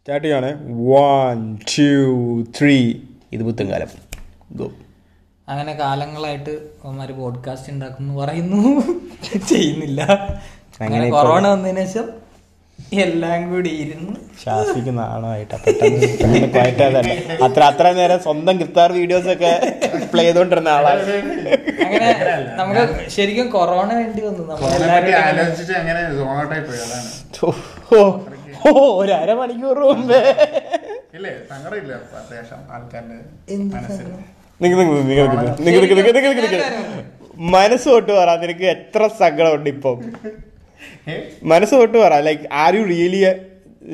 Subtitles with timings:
[0.00, 0.50] Start ചെയ്യാണ്.
[0.90, 1.38] One
[1.72, 1.88] two
[2.58, 2.76] three
[3.32, 3.90] ഇത് പുത്തൻകാലം.
[4.52, 4.66] Go
[5.48, 6.52] അങ്ങനെ കാലങ്ങളായിട്ട്
[6.84, 8.60] അവന്മാര് പോഡ്കാസ്റ്റ് ഉണ്ടാക്കുന്നു പറയുന്നു.
[9.50, 10.00] ചെയ്യുന്നില്ല.
[10.80, 12.06] അങ്ങനെ കൊറോണ വന്നതിന് ശേഷം
[13.00, 14.12] എല്ലാം കൂടി ഇരുന്ന്.
[14.44, 15.54] ശാസിക്കുന്ന നാണമായിട്ട്
[17.46, 19.52] അത്ര അത്ര നേരം സ്വന്തം ഗിത്താർ വീഡിയോസ് ഒക്കെ
[20.12, 21.02] പ്ലേ ചെയ്തോണ്ടിരുന്ന ആളാണ്
[21.84, 22.10] അങ്ങനെ
[22.56, 24.44] നമുക്ക് ശരിക്കും കൊറോണ വേണ്ടി വന്നു.
[24.68, 25.44] അതിനെ
[28.68, 28.70] ഓ
[29.02, 30.20] ഒരു അരമണിക്കൂർ മുമ്പേ.
[31.16, 31.32] ഇല്ലേ?
[31.50, 33.16] തങ്ങറില്ല അത്യാവശ്യം ആൾക്കാരുടെ
[33.74, 34.06] മനസ്സിൽ.
[37.54, 39.96] മനസ്സ് തൊട്ട് പറ നിനക്ക് എത്ര സങ്കടമുണ്ട് ഇപ്പം?
[41.52, 43.20] മനസ്സ് തൊട്ട് പറ like are you really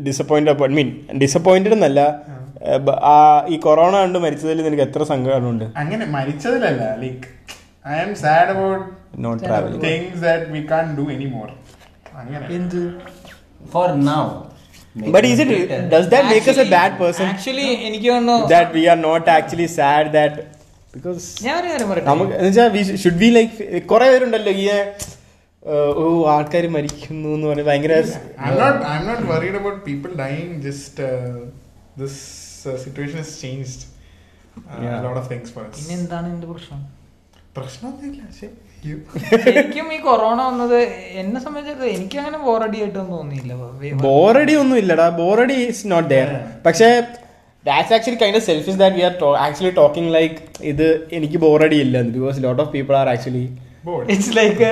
[0.08, 0.88] disappointed I mean
[1.22, 2.00] disappointed എന്നല്ല.
[3.52, 5.64] ഈ കൊറോണ കണ്ട് മരിച്ചതിൽ നിനക്ക് എത്ര സങ്കടമുണ്ട്?
[5.82, 7.28] അങ്ങനെ മരിച്ചതിലല്ല like
[7.94, 8.84] I am sad about
[9.24, 11.48] not travelling things that we can do any more
[12.20, 12.44] അങ്ങനെ
[13.72, 14.22] for now
[15.14, 15.56] but is it
[15.92, 17.26] does that make us a bad person?
[17.30, 20.34] Actually എനിക്ക് തോന്നുന്നു that we are not actually sad that
[20.94, 21.24] because
[22.10, 22.70] നമുക്ക് എന്ന് വെച്ചാൽ
[23.02, 23.56] should be like
[23.92, 24.66] കുറെ പേരുണ്ടല്ലോ ഈ
[25.98, 27.94] ഓ ആൾക്കാർ മരിക്കുന്നു എന്ന് പറഞ്ഞാൽ ഭയങ്കര
[32.84, 33.82] situation changed
[35.04, 36.80] lot of things for പിന്നെന്താണ് എന്റെ പ്രശ്നം?
[37.56, 38.48] പ്രശ്നമൊന്നുമില്ല പക്ഷേ
[38.84, 39.02] you-
[39.44, 40.78] ശരിക്കും ഈ കൊറോണ വന്നത്
[41.20, 43.52] എന്നെ സംബന്ധിച്ചത് എനിക്ക് അങ്ങനെ ബോറടി ആയിട്ടൊന്നും തോന്നിയില്ല
[44.04, 46.30] ബോറടി ഒന്നും ഇല്ലടാ ബോറടി ഇസ് നോട്ട് ദയർ
[46.66, 46.88] പക്ഷേ
[47.66, 49.14] that's actually kind of selfish that we are
[49.46, 50.36] actually talking like
[50.72, 50.86] ഇത്
[51.18, 53.46] എനിക്ക് ബോറടി ഇല്ല because lot of people are actually
[54.12, 54.68] it's like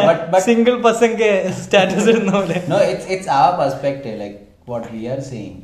[0.00, 1.12] But- but- single person
[1.60, 2.56] status ഇടുന്ന പോലെ.
[2.68, 5.56] No, it's it's our perspective, like what we are saying.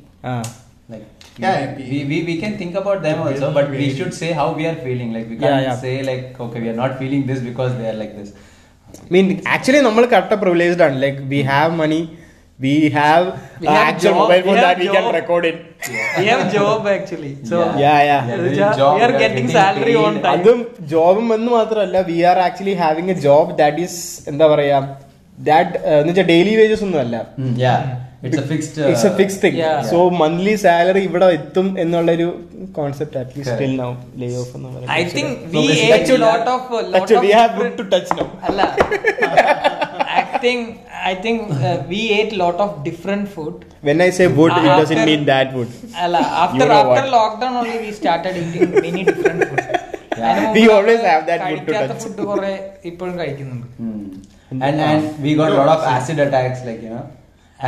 [1.36, 4.52] Yeah, we, we, we can think about them yeah, also, but we should say how
[4.52, 5.12] we are feeling.
[5.12, 5.60] Like we can't yeah.
[5.62, 5.76] yeah.
[5.76, 8.30] say like okay we are not feeling this because they are like this.
[9.12, 12.00] Mean actually നമ്മൾ correct privileged ആണ് like we have money
[12.58, 13.24] we have
[13.62, 15.14] We have actual job, mobile phone that we can job.
[15.18, 15.56] Record in
[16.18, 18.20] we have job actually so Yeah, yeah.
[18.30, 18.44] yeah.
[18.50, 20.02] is Yeah, job, we are getting salary paid.
[20.04, 20.34] on time.
[20.34, 20.60] അതും
[20.92, 23.98] ജോബും എന്ന് മാത്രമല്ല we are actually having a job that is
[24.32, 24.80] എന്താ പറയാ
[25.38, 27.16] that എന്ന് വെച്ചാൽ daily wages ഒന്നും അല്ല
[28.26, 29.60] it's a fix thing
[29.92, 32.28] so monthly salary ഇവിടെ എത്തും എന്നുള്ളൊരു
[32.78, 33.90] concept at least till now
[34.22, 38.18] lay off എന്ന് പറയുന്നത് I think we touch lot of touch we have to touch
[38.20, 38.62] now അല്ല
[40.42, 40.62] think
[41.02, 43.54] I think uh, we ate lot of different food.
[43.80, 45.70] When I say food, after, it doesn't mean that food.
[45.96, 47.06] Alla, after after what?
[47.16, 49.62] lockdown only we started eating many different food.
[50.14, 50.52] Yeah.
[50.52, 51.96] We always have that food to touch.
[52.04, 52.52] Food കുറെ
[52.90, 53.16] ഇപ്പോഴും
[54.60, 56.92] and we got we got lot of acid attacks like you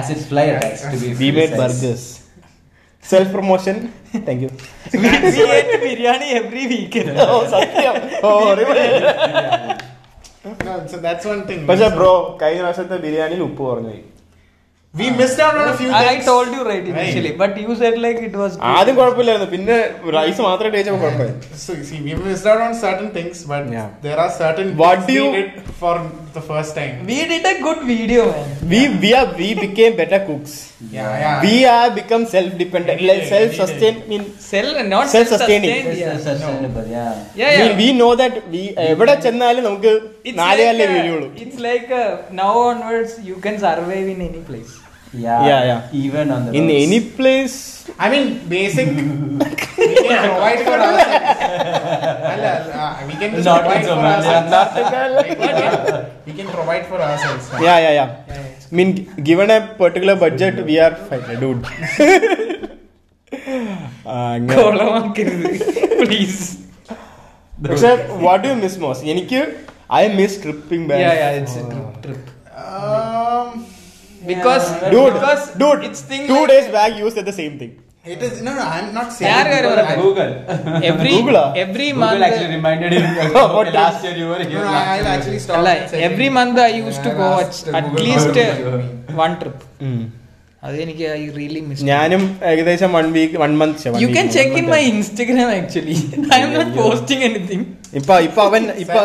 [0.01, 2.05] acid fly rice to be we made burgers
[3.13, 3.93] self promotion
[4.27, 4.51] thank you.
[4.93, 5.09] We
[5.57, 6.95] ate biryani every week.
[7.27, 7.97] Oh satyam.
[8.23, 9.85] Oh biryani
[10.89, 11.67] so that's one thing.
[11.67, 14.05] But bro, biryani
[14.97, 15.91] We missed out on a few.
[15.93, 18.57] I told you right initially, but you said like it was.
[18.59, 20.37] rice
[21.55, 23.71] So we missed out on certain things, but
[24.03, 24.77] there are certain.
[24.77, 25.95] What things do you needed for
[26.34, 28.80] do you- we did for the first time we did a good video man we
[29.04, 30.54] we are we became better cooks
[30.92, 34.08] yeah yeah we are become self dependent Any like day, self any sustain day.
[34.12, 35.70] mean Self, not Self-sustaining.
[35.70, 36.18] self-sustained, It's yeah.
[36.30, 37.14] sustainable, yeah.
[37.36, 37.68] Yeah, I yeah.
[37.68, 38.62] mean, we know that we
[38.92, 39.92] എവിടെ ചെന്നാലും നമുക്ക്
[40.30, 42.08] It's നാലുകാലിലേ like, uh, വീഴുള്ളൂ it's like uh,
[42.42, 44.74] now onwards you can survive in any place.
[45.26, 45.82] Yeah, Yeah, yeah.
[46.06, 46.82] Even on the in roads.
[46.86, 47.56] any place
[48.06, 48.88] I mean, basic.
[48.88, 51.16] we can provide for ourselves.
[52.34, 54.36] അല്ല, അല്ല, we can just Not in provide for Somalia.
[54.50, 55.16] ourselves.
[55.30, 57.46] we, can, we can provide for ourselves.
[57.68, 58.10] yeah yeah yeah
[58.72, 58.90] I mean
[59.24, 61.64] given a particular budget we are fine dude
[64.08, 64.56] ആ, അങ്ങനെ.
[64.60, 65.50] കൊളമാക്കരുത്
[66.02, 66.46] please
[67.60, 67.92] പക്ഷെ
[68.26, 69.40] what you miss MOS എനിക്ക്
[70.00, 72.26] I miss tripping yeah yeah it's a trip trip
[72.70, 73.50] Um,
[74.22, 77.72] because dude because dude it's thing two like, days back used at the same thing
[78.05, 78.61] It is no, no.
[78.61, 79.95] I'm not saying Google.
[79.97, 80.33] Google.
[80.85, 82.23] Every Google, every Google month.
[82.23, 83.05] Actually reminded him.
[83.31, 84.59] about last year you were here.
[84.59, 85.65] No, no I've actually stopped.
[85.65, 88.83] Like, every month I used to go at, at least uh,
[89.17, 89.57] one trip.
[89.81, 90.05] Mm.
[90.63, 94.79] അതെനിക്ക് I really miss ഞാനും ഏകദേശം one week one month you can check in my
[94.93, 95.97] Instagram actually
[96.45, 97.67] I'm not posting anything
[98.01, 99.03] ഇപ്പൊ ഇപ്പൊ അവൻ ഇപ്പൊ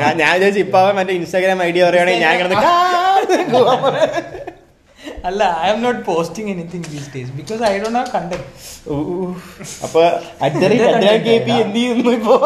[0.00, 2.56] ഞാൻ വിചാരിച്ചു ഇപ്പൊ അവൻ മറ്റേ ഇൻസ്റ്റാഗ്രാം ഐഡിയ പറയുകയാണെങ്കിൽ ഞാൻ കിടന്ന്
[5.24, 8.46] അല്ല I'm not posting anything these days because I don't have content.
[9.84, 10.02] അപ്പൊ
[10.46, 12.36] എന്ത് ചെയ്യുന്നു ഇപ്പോ?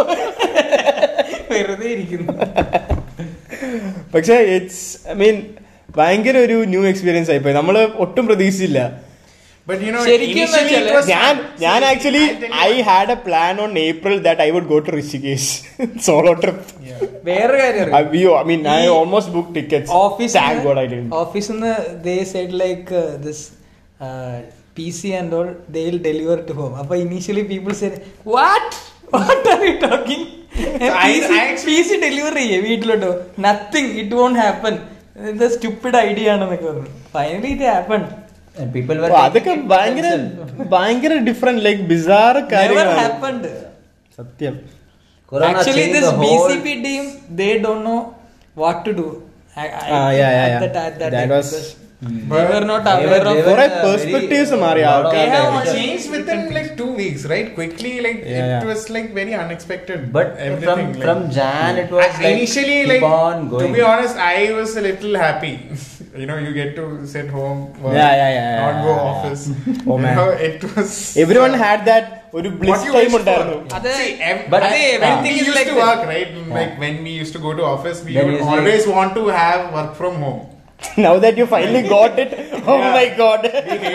[1.51, 2.33] വെറുതെ ഇരിക്കുന്നു.
[4.15, 5.37] പക്ഷേ ഇറ്റ്സ് ഐ മീൻ
[5.97, 9.06] ഭയങ്കര ഒരു ന്യൂ എക്സ്പീരിയൻസ് ആയിപ്പോയി നമ്മൾ ഒട്ടും പ്രതീക്ഷിച്ചില്ല.
[11.13, 11.35] ഞാൻ
[11.65, 12.25] ഞാൻ actually
[12.67, 15.51] I had a plan on April that I would go to Rishikesh
[16.07, 16.65] solo trip
[17.29, 18.03] വേറെ കാര്യം I
[18.51, 20.37] mean I almost book tickets office
[21.23, 21.75] ഓഫീസിൽ നിന്ന്
[22.07, 23.45] they said like this
[24.77, 28.75] P C and all they will deliver to home അപ്പൊ initially people said what
[29.15, 30.27] what are you talking
[31.67, 33.11] P C deliver ചെയ്യേ വീട്ടിലോട്ടോ.
[33.39, 34.75] Nothing it won't happen
[35.33, 36.93] ഇത് stupid idea ആണെന്നൊക്കെ പറഞ്ഞു.
[37.15, 38.03] Finally ഇത് happen
[38.62, 40.70] And people were ഓ, അതൊക്കെ taking it ഭയങ്കര themselves.
[40.76, 43.52] ഭയങ്കര ഡിഫറെന്റ് ലൈക്ക് ബിസാർ നെവർ കാര്യങ്ങളാണ് ഹാപ്പൻഡ്
[44.20, 44.56] സത്യം
[45.32, 47.04] Corona Actually, changed this the whole- BCP team,
[47.40, 48.00] they don't know
[48.56, 49.06] what to do.
[49.56, 50.60] I, I, Ah, yeah, yeah, at yeah.
[50.60, 51.70] That, at that, That time, was- because
[52.02, 52.20] Hmm.
[52.30, 53.36] they were not They aware were- of.
[53.38, 55.06] they were, കുറെ uh, perspectives very- മാറി lot
[66.17, 69.43] you know you get to sit home work, yeah, yeah, yeah, not go office
[69.87, 72.07] oh man you know, it was everyone uh, had that
[72.39, 73.93] ഒരു bliss time ഉണ്ടായിരുന്നു അത്
[74.31, 78.17] everything is like work right like when we used to go to office we
[78.51, 80.43] always want to have work from home
[80.99, 82.33] now that you finally got it
[82.73, 83.43] oh my god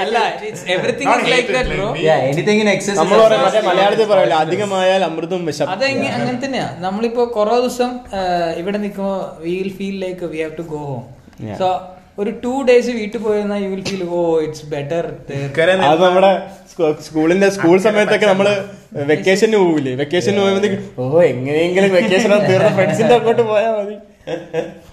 [0.05, 3.21] അല്ല it's everything is like that bro yeah anything in excess നമ്മൾ
[3.69, 7.91] മലയാളത്തിൽ പറയില്ല അധികമായാൽ അമൃതം വിഷം അത് അങ്ങനെ തന്നെയാ നമ്മളിപ്പോ കുറേ ദിവസം
[8.61, 11.03] ഇവിടെ നിൽക്കുമ്പോൾ we will feel like we have to go home
[11.61, 11.69] so
[12.21, 15.05] ഒരു ടു ഡേയ്സ് വീട്ടിൽ പോയാൽ you will feel oh it's better
[16.01, 16.31] നമ്മുടെ
[17.05, 18.47] സ്കൂളിന്റെ സ്കൂൾ സമയത്തൊക്കെ നമ്മൾ
[19.09, 19.91] വെക്കേഷന് പോവില്ലേ?
[19.95, 22.31] വെക്കേഷന് പോയപ്പോഴത്തേക്ക് ഓ എങ്ങനെയെങ്കിലും വെക്കേഷൻ
[22.77, 23.95] ഫ്രണ്ട്സിന്റെ അങ്ങോട്ട് പോയാൽ മതി.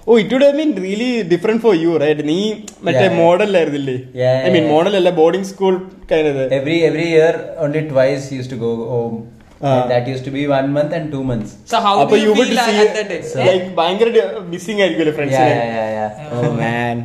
[0.07, 2.39] ഓ it would I mean really different for you right നീ
[2.87, 3.97] മറ്റേ മോഡലായിരുന്നില്ലേ?
[4.41, 5.75] ഐ മീൻ മോഡൽ അല്ല boarding school
[6.53, 7.35] every every year
[7.65, 9.17] only twice use to go home
[9.91, 10.43] that too be
[10.73, 11.55] month and months
[12.19, 12.33] you
[13.79, 14.09] ഭയങ്കര
[14.53, 15.15] missing ആയിരിക്കും
[16.35, 16.97] oh മാൻ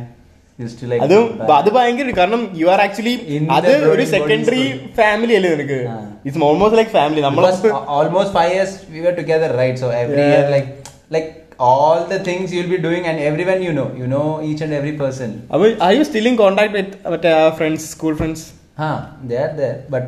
[1.03, 1.51] അത് go back.
[1.57, 4.89] അത് ഭയങ്കര കാരണം യു ആർ ആക്ച്വലി In അത് the ഒരു boarding സെക്കൻഡറി school.
[4.97, 5.99] ഫാമിലി അല്ലേ നിനക്ക് Ah.
[6.25, 9.77] It's almost like family നമ്മൾ Because a- almost five years we were together, right?
[9.83, 10.33] So every Yeah.
[10.33, 10.67] year, like
[11.15, 11.29] like
[11.69, 14.95] all the things you'll be doing, and everyone you know, you know each and every
[15.03, 15.29] person.
[15.53, 18.45] അപ്പൊ I you still in contact വിത്ത് മറ്റേ ആ friends school friends
[18.77, 18.97] Huh?
[19.29, 20.03] They are there, but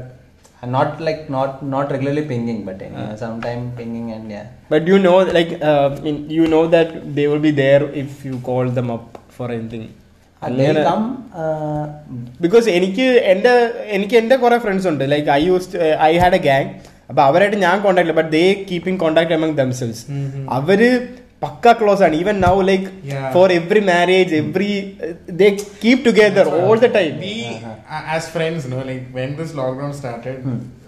[0.75, 4.45] not like not not regularly pinging, but uh, sometime pinging and yeah.
[4.73, 5.55] But you know like
[6.37, 9.89] you know that they will be there if you call dum up for anything And
[9.89, 9.97] they come.
[9.97, 10.04] Uh,
[12.44, 13.52] Because എനിക്ക് എന്റെ
[13.96, 15.04] എനിക്ക് എന്റെ കുറെ friends ഉണ്ട്.
[15.12, 15.68] Like I use
[16.08, 16.70] I had a gang
[17.10, 20.02] അപ്പൊ അവരായിട്ട് ഞാൻ contact but they keeping contact among themselves
[20.58, 20.80] അവർ
[21.44, 22.14] പക്ക ക്ലോസ് ആണ്.
[22.22, 22.86] Even now like.
[23.34, 24.70] For every marriage every
[25.40, 25.48] they
[25.82, 27.34] keep together all the time We,
[27.96, 30.38] friends as friends, you know, like when this lockdown started,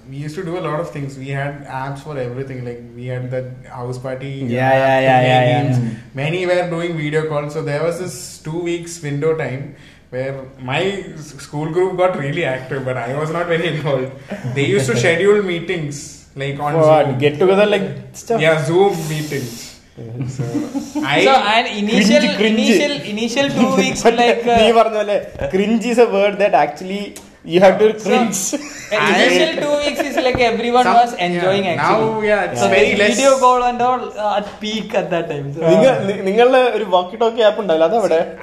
[0.08, 1.18] we used to do a lot of things.
[1.18, 2.64] We had apps for everything.
[2.64, 4.28] Like we had the house party.
[4.28, 5.78] Yeah, yeah, yeah, yeah, games.
[5.78, 5.98] yeah.
[6.14, 7.52] Many were doing video calls.
[7.52, 9.76] So there was this two weeks window time
[10.10, 10.82] where my
[11.16, 14.12] school group got really active, but I was not very involved.
[14.54, 17.06] They used to schedule meetings like on what?
[17.06, 17.18] Zoom.
[17.18, 18.40] get together like stuff.
[18.40, 19.80] Yeah, Zoom meetings.
[20.28, 20.44] so,
[21.04, 22.68] I so and initial cringy, cringy.
[22.78, 27.98] initial initial two weeks like uh, cringe is a word that actually that have to
[27.98, 28.54] so, cringe.
[28.92, 32.06] initial two weeks is like everyone Some- was enjoying yeah, actually.
[32.06, 35.10] now, yeah, it's so very the less- video call and all uh, at peak at
[35.10, 35.54] that time.
[35.54, 38.36] So, നിങ്ങൾ നിങ്ങളുടെ ഒരു വാക്കി talkie app ഉണ്ടല്ലോ അതവിടെ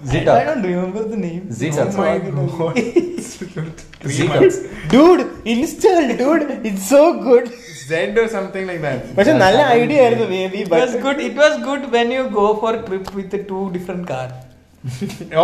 [0.04, 0.26] What's it called?
[0.26, 0.28] what is called?
[0.28, 0.44] Z- I Zita.
[0.44, 1.50] don't remember the name.
[1.52, 1.82] Zita.
[1.82, 2.76] Oh my god.
[4.02, 4.28] Three Zita.
[4.34, 4.58] months.
[4.92, 5.22] Dude
[5.52, 7.48] install dude it's so good
[7.90, 9.00] Z or something like that.
[9.16, 11.18] പക്ഷെ നല്ല idea ആയിരുന്നു may be It was good.
[11.28, 14.28] It was good when you go for trip with the two different car.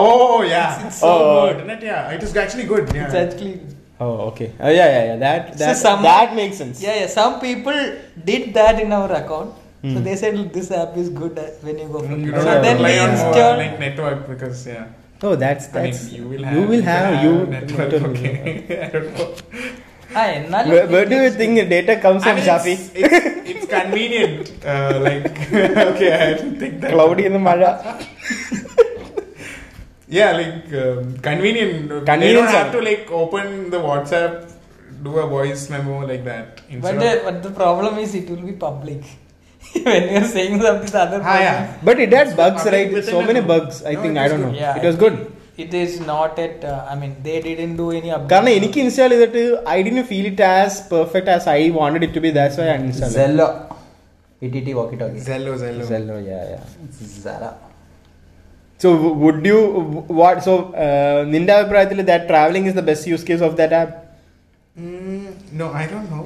[0.02, 0.86] Oh yeah.
[0.86, 1.46] It's so Oh.
[1.46, 1.56] good.
[1.56, 1.82] Isn't it?
[1.90, 2.84] Yeah, it is actually good.
[2.94, 3.04] Yeah.
[3.06, 3.54] It's actually
[4.00, 4.46] oh okay
[4.78, 7.08] yeah yeah yeah that So that some- that makes sense yeah yeah.
[7.18, 7.78] Some people
[8.30, 9.52] did that in our account.
[9.83, 9.93] Mm.
[9.93, 10.03] So hmm.
[10.03, 12.93] they said this app is good when you go for you don't so then we
[12.99, 13.57] install...
[13.57, 14.87] like network because yeah.
[15.23, 17.91] Oh, that's that's I mean, you will have you will have, have you network.
[17.91, 18.17] network.
[18.17, 18.81] Okay.
[18.85, 19.35] I don't know.
[20.13, 22.73] Aye, where, where do you think data comes I from, Shafi?
[22.73, 24.51] It's, it's, it's convenient.
[24.65, 25.31] uh, like
[25.95, 26.91] okay, I didn't think that.
[26.91, 27.79] Cloudy in the Mara.
[30.09, 31.83] yeah, like um, convenient.
[31.83, 34.51] You don't have to like open the WhatsApp,
[35.01, 36.61] do a voice memo like that.
[36.81, 39.03] But the, but the problem is it will be public.
[39.86, 41.58] when you're saying something the other Ah, person, yeah.
[41.82, 42.92] But it had bugs, Public right?
[42.96, 43.50] within So a many group.
[43.54, 43.76] bugs.
[43.84, 44.50] I No, think it I was don't know.
[44.50, 44.62] good.
[44.64, 45.16] Yeah, it was good.
[45.64, 46.64] It is not at.
[46.64, 48.30] Uh, I mean, they didn't do any update.
[48.32, 49.42] കാരണം എനിക്ക് install ചെയ്തിട്ട്
[49.74, 52.78] I ഡിന് feel it as perfect as I wanted it to B that's why I
[52.88, 53.48] install Zello.
[54.46, 55.22] ETT walkie talkie.
[55.28, 55.84] Zello, Zello.
[55.92, 56.64] Zello, yeah, yeah.
[57.24, 57.48] Zara.
[58.80, 59.60] So w- would you
[60.20, 60.54] what so
[60.84, 63.92] uh, നിന്റെ അഭിപ്രായത്തിൽ that traveling is the best use case of that app?
[64.76, 65.24] Mm,
[65.60, 66.24] no, I don't know.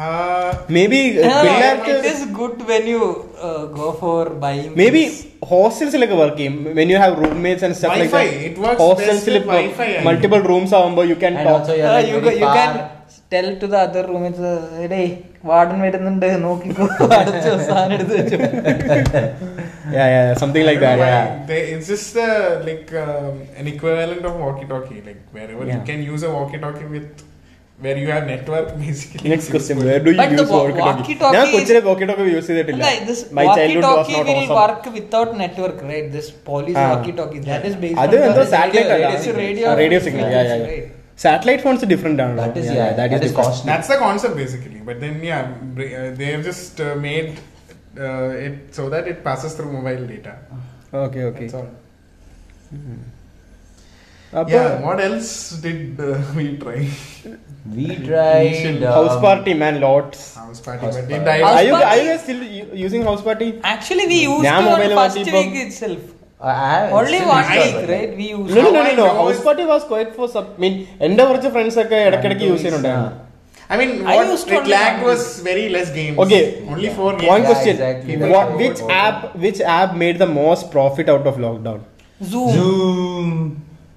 [0.00, 3.02] Uh, Maybe uh, No, പിള്ളേർക്ക് it is good when you
[3.46, 4.68] uh, go for buying.
[4.80, 5.22] maybe things.
[5.50, 8.44] ഹോസ്റ്റൽസിലൊക്കെ work ചെയ്യും when you have roommates and stuff like Wi-Fi, that.
[8.48, 11.56] it works best ഹോസ്റ്റൽസിൽ with Wi-Fi, I multiple rooms ആവുമ്പോൾ you can And talk.
[11.56, 12.56] also you're Uh, like you, very go- you far.
[12.58, 12.74] can
[13.34, 14.54] tell to the other roommates, uh,
[14.94, 15.06] hey,
[15.50, 16.84] warden വരുന്നുണ്ട് നോക്കിക്കോ
[17.18, 18.38] അടച്ചോ സാധനം എടുത്ത് വെച്ചു
[19.88, 20.96] Yeah, yeah, something like that.
[21.00, 21.26] Yeah.
[21.46, 22.30] They, it's just uh,
[22.64, 25.00] like um, an equivalent of walkie-talkie.
[25.02, 25.84] Like wherever you Yeah.
[25.90, 27.06] can use a walkie-talkie with
[27.81, 29.29] where you have network basically.
[29.33, 31.17] Next question: Where do you but use walkie-talkie?
[31.19, 32.89] Yeah, कुछ walkie-talkie use it इल्ला.
[33.39, 34.39] My childhood was not awesome.
[34.39, 36.09] will work without network, right?
[36.17, 36.87] This police ah.
[36.93, 38.01] walkie-talkie that is based.
[38.05, 40.27] Other than the satellite, radio, radio, ah, radio signal.
[40.35, 40.71] Yeah, yeah, yeah.
[40.71, 40.91] Right.
[41.23, 42.35] Satellite phones are different down.
[42.35, 43.67] That is yeah, yeah that, that is, is costly.
[43.71, 44.81] That's the concept basically.
[44.89, 47.39] But then yeah, uh, they have just uh, made
[47.97, 50.37] uh, it so that it passes through mobile data.
[50.93, 51.47] Okay, okay.
[51.47, 51.69] That's all.
[52.73, 53.20] Mm-hmm
[54.54, 54.80] Yeah.
[54.86, 55.30] What else
[55.64, 56.80] did uh, we try?
[57.76, 58.82] We tried.
[58.96, 61.14] House um, party man lots House party, House but party.
[61.16, 61.40] it died.
[61.46, 61.86] House Are you party?
[61.92, 63.48] are you guys still u- using house party?
[63.74, 66.02] Actually, we used ഞാൻ to on mobile first മാറ്റിയപ്പം- week itself.
[66.50, 67.92] I- I- Only still one installed week, it.
[67.94, 68.10] right?
[68.20, 68.52] We used.
[68.58, 69.06] No, no, no, How no, I no.
[69.08, 70.46] know House is- party was quite for sub.
[70.56, 70.74] I mean,
[71.06, 73.12] എന്റെ കുറച്ച് friends ഒക്കെ ഇടയ്ക്കിടയ്ക്ക് use ചെയ്യുന്നുണ്ടായിരുന്നു
[73.74, 76.18] I mean, I what used to it only lacked one was very less games.
[76.24, 76.42] Okay.
[76.74, 77.30] Only four games.
[77.34, 78.16] One Yeah, question: exactly.
[78.34, 81.80] What, That's which what- app, which app made the most profit out of lockdown?
[82.32, 82.50] Zoom.
[82.58, 83.32] Zoom.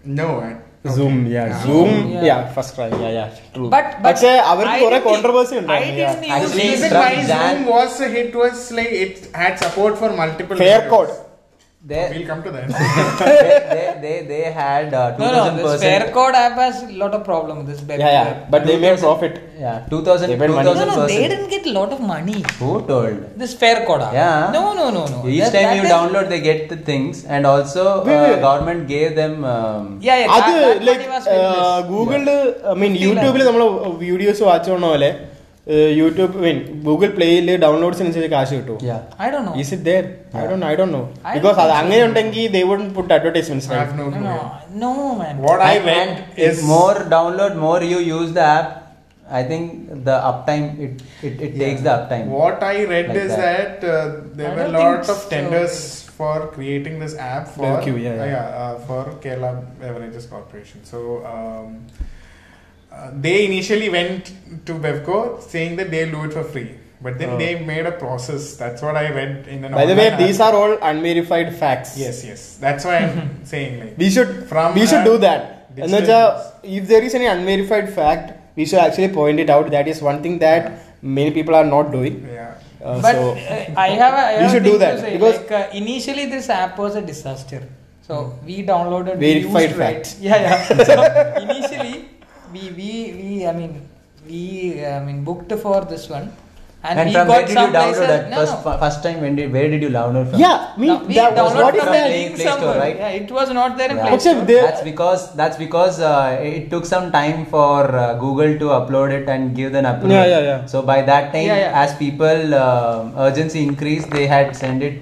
[0.04, 1.32] No, right Zoom, okay.
[1.32, 1.62] yeah.
[1.62, 2.24] Zoom, Zoom yeah.
[2.24, 3.70] yeah, first try, yeah, yeah, true.
[3.70, 6.42] But but actually, I didn't, controversy I didn't yeah.
[6.42, 10.56] use actually, even why Zoom was a hit was like it had support for multiple.
[10.56, 11.08] Fair code.
[11.88, 12.68] they, we'll come to that.
[13.18, 13.40] they,
[13.74, 17.12] they, they, they, had uh, 2000 no, no, this Fair code app has a lot
[17.12, 17.82] of problem with this.
[17.86, 19.42] Yeah, yeah, but they made profit.
[19.58, 22.42] Yeah, 2000, they 2000 No, no, they didn't get a lot of money.
[22.58, 23.38] Who told?
[23.38, 24.14] This Fair code app.
[24.14, 24.50] Yeah.
[24.52, 25.28] No, no, no, no.
[25.28, 25.90] Each that, time that you is...
[25.90, 28.40] download, they get the things, and also wait, uh, wait.
[28.40, 29.44] government gave them.
[29.44, 30.26] Um, yeah, yeah.
[30.26, 32.70] That, that like, money was uh, Google, yeah.
[32.70, 33.64] I mean, YouTube, നമ്മൾ
[34.04, 35.10] videos watch ചെയ്യണ പോലെ
[35.99, 39.01] YouTube mean Google പ്ലേയിൽ ഡൗൺലോഡ്സിനനുസരിച്ച് കാശ് കിട്ടും Yeah.
[39.25, 39.55] I don't know.
[39.61, 40.03] Is it there
[40.41, 41.01] I don't I don't no
[41.31, 42.07] I because don't അത് think അങ്ങനെ so.
[42.09, 44.35] ഉണ്ടെങ്കിൽ they would puttu advertisements I have no No, clue.
[44.83, 45.35] no, no, man.
[45.47, 48.69] What I And- read and is if more download, more you use the app.
[49.39, 49.65] I think
[50.07, 50.93] the uptime it
[51.27, 52.27] it, it takes the uptime.
[52.37, 53.73] What I read Like is that.
[53.81, 54.05] that, uh,
[54.39, 55.29] there I were a don't lot think of so.
[55.33, 55.75] tenders
[56.17, 58.31] for creating this app for BevQ, yeah, yeah.
[58.37, 59.51] uh, uh, for Kerala
[59.83, 60.79] Beverages Corporation.
[60.83, 60.99] So
[61.33, 61.67] um,
[63.12, 64.32] they initially went
[64.66, 66.74] to Bevco saying that they'll do it for free.
[67.04, 67.38] But then oh.
[67.38, 68.56] they made a process.
[68.56, 69.72] That's what I went in an.
[69.72, 71.98] By the way, these are all unverified facts.
[71.98, 72.56] Yes, yes.
[72.56, 75.68] That's why I'm saying like we should from we should do that.
[75.76, 79.70] And uh, if there is any unverified fact, we should actually point it out.
[79.70, 80.78] That is one thing that yeah.
[81.02, 82.26] many people are not doing.
[82.26, 82.54] Yeah.
[82.82, 84.14] Uh, but so, uh, I have.
[84.14, 87.02] A, I have should do that say, because like, uh, initially this app was a
[87.02, 87.68] disaster.
[88.06, 88.46] So hmm.
[88.46, 90.14] we downloaded verified we used, facts.
[90.14, 90.22] Right?
[90.22, 90.84] Yeah, yeah.
[90.90, 90.96] So
[91.42, 92.08] initially
[92.54, 93.72] we we we I mean
[94.28, 94.40] we
[94.84, 96.26] I mean booked for this one
[96.88, 98.72] and, And we from got where did you download that No, first, no.
[98.82, 99.20] first time?
[99.22, 100.40] When did where did you download from?
[100.44, 102.96] yeah me No, we that was downloaded what is from Play- Play Store, right?
[103.02, 104.04] Yeah, it was not there in Yeah.
[104.08, 104.60] Play Except Store.
[104.66, 109.28] That's because that's because uh, it took some time for uh, Google to upload it
[109.36, 110.10] and give the approval.
[110.18, 110.66] Yeah, yeah, yeah.
[110.74, 111.82] So by that time, Yeah, yeah.
[111.84, 115.00] as people uh, urgency increased, they had sent it.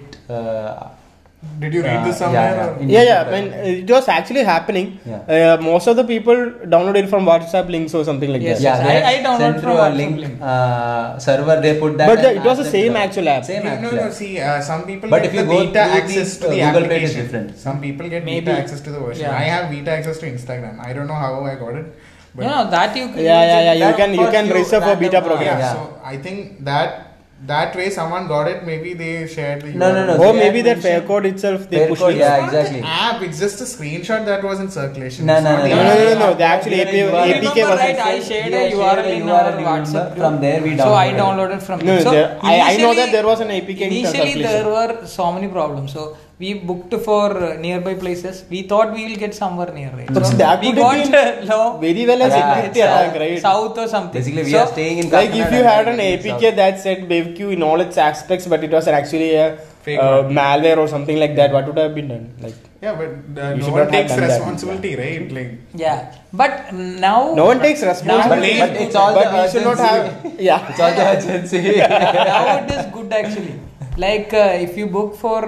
[1.63, 2.77] Did you read uh, this somewhere?
[2.81, 2.87] Yeah, yeah.
[2.95, 3.23] Yeah yeah.
[3.29, 3.47] I mean
[3.85, 5.35] it was actually happening Yeah.
[5.37, 6.37] uh, most of the people
[6.75, 8.87] downloaded from whatsapp links or something like Yes, that Yeah, yes.
[8.87, 10.41] they I- had I downloaded from through a link, link.
[10.41, 11.57] uh, server.
[11.61, 12.07] They put that.
[12.13, 13.45] But the- it was the same actual app.
[13.45, 14.13] Same no, actual no, app.
[14.21, 16.53] see, uh, some people But get if you the go beta through access the, to
[16.53, 17.23] uh, the Google Page is application.
[17.27, 17.59] different.
[17.67, 18.47] Some people get Maybe.
[18.47, 19.23] beta access to the version.
[19.27, 19.37] Yeah.
[19.43, 20.79] I have beta access to Instagram.
[20.89, 21.87] I don't know how I got it.
[22.35, 24.97] But No, no, that you yeah yeah yeah you can you can you register for
[24.97, 25.73] beta program yeah, Yeah.
[25.75, 27.12] so I think that
[27.47, 28.65] that way someone got it.
[28.65, 30.25] Maybe they shared the No, no, no.
[30.25, 32.19] or maybe had that fair code itself they pushed code, it.
[32.19, 32.81] yeah, It's not exactly.
[32.83, 33.23] the app.
[33.23, 35.27] It's just a screenshot that was in circulation.
[35.27, 37.27] No, It's no, not no, no, no, no, no, the actual Here APK you are.
[37.27, 37.99] APK remember, was right?
[37.99, 40.05] I shared a Yeah, URL shared a in URL, our you WhatsApp remember?
[40.15, 40.19] group.
[40.19, 41.19] From there we downloaded So I downloaded.
[41.19, 42.03] downloaded from No, there.
[42.03, 44.43] So there- I- I know that there was an APK in Initially, circulation.
[44.43, 45.93] there were so many problems.
[45.93, 48.37] So we booked for uh, nearby places.
[48.53, 49.91] We thought we will get somewhere near.
[49.99, 50.13] Right?
[50.17, 51.65] But so that we would got have uh, low.
[51.87, 53.41] very well as Yeah, security it's, uh, right?
[53.49, 54.19] South or something.
[54.21, 55.11] Basically, we so, are staying in.
[55.11, 56.57] like if you had an APK south.
[56.63, 59.47] that said BevQ in all its aspects, but it was actually a
[59.87, 62.27] Fake uh, malware or something like that, what would have been done?
[62.41, 64.29] Like Yeah, but uh, You no one takes done that.
[64.35, 65.33] responsibility, right?
[65.39, 68.53] Like Yeah, but now no one takes responsibility.
[68.59, 70.41] Now, But it's all but the we should not have.
[70.49, 70.69] Yeah.
[70.71, 71.63] It's all the urgency.
[71.79, 73.55] now it is good actually.
[73.97, 75.41] Like uh, if you book for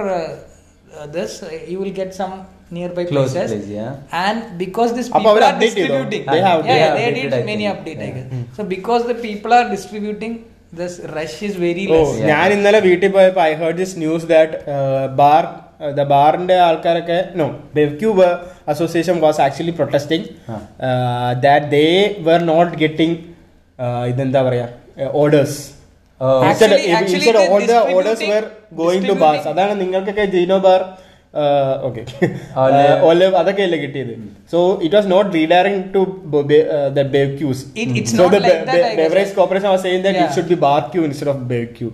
[0.94, 2.34] uh, uh, this, uh, you will get some
[2.70, 3.52] nearby Close places.
[3.52, 3.92] place, yeah.
[4.22, 7.64] And because these people are distributing, They have- yeah, they yeah, have they did many
[7.64, 8.00] update.
[8.00, 8.42] Yeah.
[8.56, 10.34] So because the people are distributing,
[10.72, 12.14] this rush is very less.
[12.30, 14.56] ഞാൻ ഇന്നലെ വീട്ടിൽ പോയപ്പോൾ I heard this news that
[15.20, 15.42] bar
[15.98, 18.26] the ബാറിന്റെ ആൾക്കാരൊക്കെ no BevQ
[18.68, 20.26] association was actually protesting.
[21.46, 21.86] That they
[22.28, 23.18] were not getting
[24.12, 24.66] ഇതെന്താ പറയാ
[25.22, 25.60] orders
[26.20, 26.34] Oh.
[27.94, 28.44] Orders were
[28.81, 30.81] going to bars distributing- അതാണ് നിങ്ങൾക്കൊക്കെ ജീനോ ബാർ
[31.87, 32.01] ഓക്കെ
[32.63, 33.01] Olive.
[33.09, 34.13] ഒലിവ് അതൊക്കെയല്ലേ കിട്ടിയത്
[34.51, 36.01] so it was not redirecting to
[36.97, 38.99] the ബേക്യൂസ് It- it's so not the like that, I guess.
[39.01, 40.33] beverage corporation was saying that it Yeah.
[40.35, 41.91] should be barbecue instead of barbecue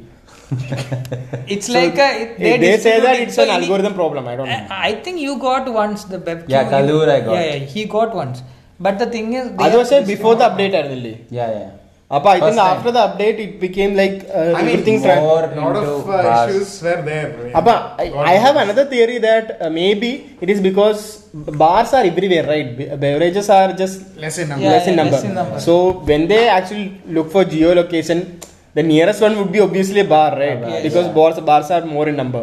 [1.47, 3.57] It's So like a, it, they, they, say that distribute it, it's so an ini-
[3.59, 6.38] algorithm problem i don't know I, I think you got once the Bev.
[6.47, 7.33] Yeah, Kalur I got.
[7.35, 8.38] Yeah, yeah, he got once.
[8.79, 11.50] But the thing is, they അത് are പക്ഷേ just before the not- update ആയിരുന്നില്ലേ Yeah,
[11.57, 11.71] yeah.
[12.12, 15.00] Appa, I think after the update, it became like uh, everything.
[15.00, 17.56] More a lot of uh, issues were there.
[17.56, 22.76] Appa, I, have another theory that uh, maybe it is because bars are everywhere, right?
[22.98, 24.64] Beverages are just less in number.
[24.64, 25.60] Less, in number.
[25.60, 28.42] So when they actually look for geolocation,
[28.74, 30.82] the nearest one would be obviously a bar, right?
[30.82, 32.42] Because bars bars are more in number.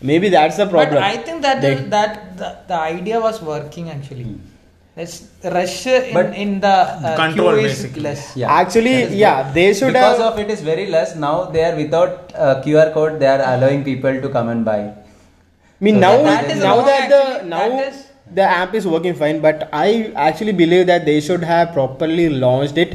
[0.00, 0.94] Maybe that's the problem.
[0.94, 4.22] But I think that the, that the, idea was working actually.
[4.22, 4.47] Hmm.
[4.97, 5.13] Let's
[5.43, 8.03] rush in, But in the uh, control queue is basically.
[8.07, 8.23] less.
[8.35, 8.51] Yeah.
[8.53, 9.53] Actually, That is yeah, good.
[9.55, 10.33] they should because have.
[10.33, 13.83] of it is very less now they are without uh, qr code they are allowing
[13.83, 17.21] people to come and buy I mean, So now that is now wrong that the
[17.23, 17.49] actually.
[17.49, 18.03] now That is-
[18.39, 19.89] the app is working fine, but I
[20.27, 22.91] actually believe that they should have properly launched it.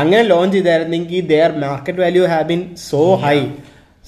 [0.00, 3.42] അങ്ങനെ launch ചെയ്തായിരുന്നെങ്കിൽ their market value have been so high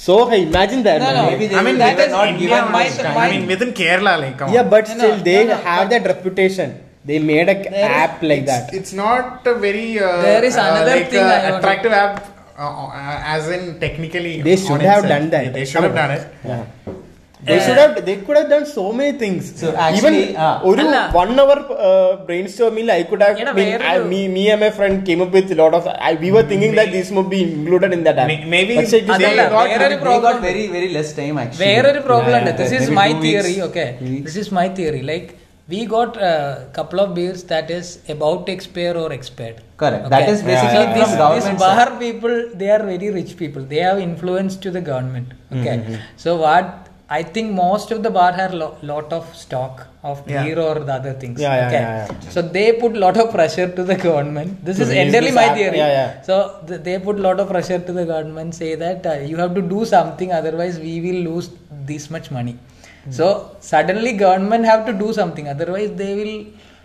[0.07, 1.19] so high imagine that No, man.
[1.19, 1.27] no.
[1.31, 3.19] maybe they, I mean, they that were is not India given might- much time.
[3.25, 4.73] I mean, within Kerala, like, come yeah on.
[4.75, 6.69] but No, still no, they no, no, have but- that reputation
[7.05, 10.45] they made a There is- app like it's, that It's not a very uh, There
[10.45, 12.15] is uh, another like, thing uh, I want to- attractive app,
[12.59, 14.35] uh, uh, as in technically.
[14.43, 15.15] They should on have itself.
[15.15, 15.49] done that.
[15.53, 16.25] They should have done it.
[16.53, 16.65] Yeah.
[17.41, 17.93] They Uh, should have.
[18.07, 19.43] They could have done so many things.
[19.61, 20.55] So actually, even ah.
[20.69, 20.97] ഒരു അല്ല.
[21.19, 21.57] one hour
[21.89, 23.35] uh, brainstorming, I could have.
[23.43, 25.85] എടാ, been, വേറൊരു- I, me, me and my friend came up with a lot of.
[26.09, 28.29] I, we were thinking that this would be included in that app.
[28.33, 29.55] May- maybe പക്ഷേ it is they അതല്ല, not.
[29.57, 32.75] got- വേറൊരു they problem got very very less time actually വേറൊരു problem ഉണ്ട് Yeah, this
[32.75, 34.27] yeah, is maybe my two theory weeks, okay two weeks.
[34.29, 35.31] This is my theory like
[35.72, 39.58] we got a couple of bills that is about expire or expired.
[39.78, 40.06] Correct.
[40.06, 40.10] Okay.
[40.16, 41.36] That is basically yeah, yeah, yeah.
[41.36, 43.64] this, this Bahar people, they are very rich people.
[43.64, 45.34] They have influence to the government.
[45.52, 45.78] Okay.
[45.78, 45.96] Mm-hmm.
[46.18, 50.58] So what I think most of the bar have lo- lot of stock of beer
[50.58, 51.42] or the other things.
[51.42, 51.82] Yeah, yeah, okay.
[51.82, 54.64] yeah, yeah, So they put lot of pressure to the government.
[54.64, 55.78] This to is entirely my theory.
[55.78, 56.22] Yeah, yeah.
[56.22, 59.54] So th- they put lot of pressure to the government, say that uh, you have
[59.56, 61.50] to do something, otherwise we will lose
[61.92, 62.58] this much money.
[63.06, 63.12] Hmm.
[63.12, 65.48] So suddenly government have to do something.
[65.48, 66.36] Otherwise they will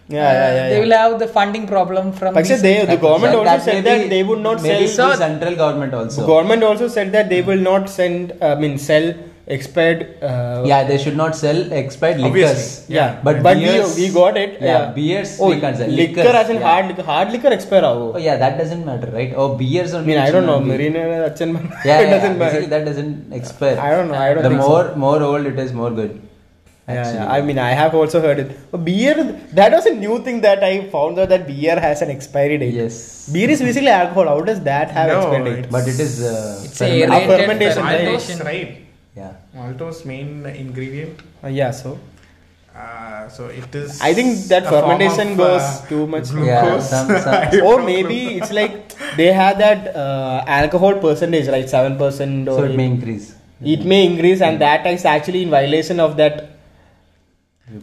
[0.09, 2.35] yeah, uh, yeah, yeah, they will have the funding problem from.
[2.35, 4.87] Paksha, they, the government also that said that they would not sell.
[4.87, 6.27] So central government also.
[6.27, 8.33] Government also said that they will not send.
[8.41, 9.15] Uh, I mean, sell
[9.55, 10.01] expired.
[10.29, 12.95] Uh, yeah they should not sell expired liquors Obviously.
[12.97, 14.53] Yeah, but but beers, we, we got it.
[14.61, 16.69] yeah, beers Oh, we can't sell liquor Liquors, as in yeah.
[16.69, 17.05] hard liquor.
[17.11, 20.31] Hard liquor expire ആവോ oh yeah that doesn't matter right oh beers I mean, I
[20.37, 20.59] don't know.
[20.61, 21.53] not be- Marina Achan.
[21.55, 22.45] yeah, yeah, it doesn't matter.
[22.45, 24.21] Basically, that doesn't expire I don't know.
[24.27, 24.73] I don't the think so.
[24.75, 26.15] more more old it is more good
[26.95, 27.23] Yeah, yeah.
[27.37, 28.51] I mean, I have also heard it.
[28.73, 29.15] But beer,
[29.59, 32.75] that was a new thing that I found out that beer has an expiry date.
[32.83, 32.97] yes
[33.37, 34.29] Beer is basically alcohol.
[34.33, 35.67] How does that have No, expiry date?
[35.77, 36.35] but it is uh,
[36.67, 37.99] It's ferment- a fermentation, right?
[38.05, 38.39] Fermentation.
[38.51, 38.71] right?
[39.57, 41.23] Yeah Maltose main ingredient.
[41.45, 41.99] Uh, yeah, so
[42.77, 44.01] Uh, so it is.
[44.03, 46.31] I think that fermentation of, goes uh, too much.
[46.33, 51.71] Yeah, some- some- or maybe it's like they have that uh, alcohol percentage, right?
[51.71, 55.51] Seven percent, or so it may increase it may increase, and that is actually in
[55.51, 56.56] violation of that.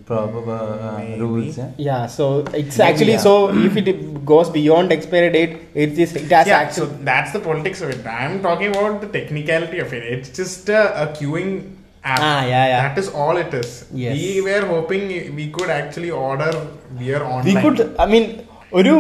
[0.06, 1.72] Proper uh, rules yeah?
[1.78, 3.18] Yeah, so it's Maybe, actually yeah.
[3.18, 6.88] so if it goes beyond expiry date, it is it has yeah, actually.
[6.88, 8.06] so that's the politics of it.
[8.06, 10.04] I'm talking about the technicality of it.
[10.04, 12.20] It's just a, a queuing app.
[12.22, 12.88] Ah, yeah, yeah.
[12.88, 13.86] That is all it is.
[13.94, 14.16] Yes.
[14.18, 16.52] We were hoping we could actually order
[16.98, 17.56] beer online.
[17.56, 18.48] we could, I mean,
[18.79, 18.95] ഒരു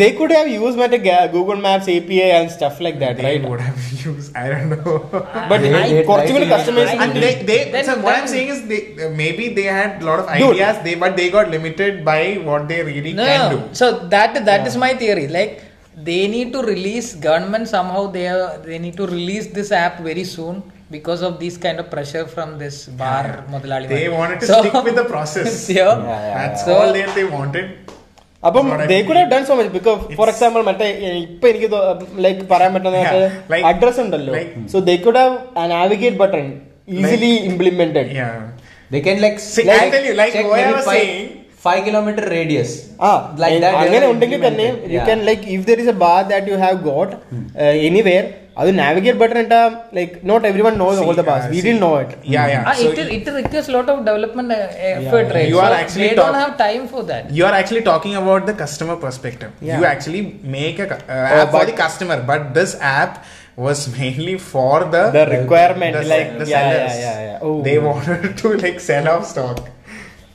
[0.00, 3.42] they could have used മറ്റേ ga- Google Maps API and stuff like that, They right?
[3.50, 4.28] would have used.
[4.42, 4.94] I don't know.
[5.50, 8.12] But They- I- they കുറച്ചും കൂടി try to- customization and they, they Then- so what
[8.12, 10.54] then- I'm saying is they uh, maybe they had a lot of Dude.
[10.54, 13.50] ideas they but they got limited by what they really no, can no.
[13.56, 13.60] do.
[13.80, 15.26] So that that is my theory.
[15.38, 15.52] Like
[16.10, 18.02] they need to release government somehow.
[18.18, 20.56] They are, they need to release this app very soon
[20.96, 23.22] because of this kind of pressure from this bar
[23.54, 23.88] modalali.
[23.96, 25.52] They wanted to stick with the process.
[25.78, 25.84] yeah.
[25.84, 27.68] Yeah, yeah, That's So- all that they wanted.
[28.44, 29.32] അപ്പം That's what I they could have believe.
[29.34, 31.68] Done so much because for example മറ്റേ ഏഹ്, ഇപ്പൊ എനിക്ക്
[32.26, 35.34] like പറയാൻ പറ്റുന്ന Yeah, like- address ഉണ്ടല്ലോ like- so they could have
[35.72, 36.46] navigate button
[37.00, 38.32] easily implemented Yeah.
[38.90, 41.02] they can like See, like, I'll tell you, like check what I maybe was five,
[41.02, 41.26] saying.
[41.64, 43.10] five kilometer radius ആ
[43.42, 44.92] like that they അങ്ങനെ are ഉണ്ടെങ്കിൽ തന്നെ implemented.
[44.92, 45.06] U Yeah.
[45.08, 47.12] Can like if there is a bar that you have got
[47.88, 48.24] anywhere
[48.59, 49.57] ಅದು navigate better ಅಂತ
[49.97, 52.99] like not every one knows all the pass we did know it yeah yeah it
[53.17, 54.53] it request lot of development
[54.91, 58.17] effort right you are actually they don't have time for that you are actually talking
[58.23, 60.23] about the customer perspective you actually
[60.57, 60.89] make a
[61.41, 63.25] app for the customer, but this app
[63.57, 66.97] was mainly for the the requirement the, like the yeah, sellers.
[66.97, 67.63] Yeah, yeah, yeah.
[67.63, 69.69] They wanted to like sell off stock.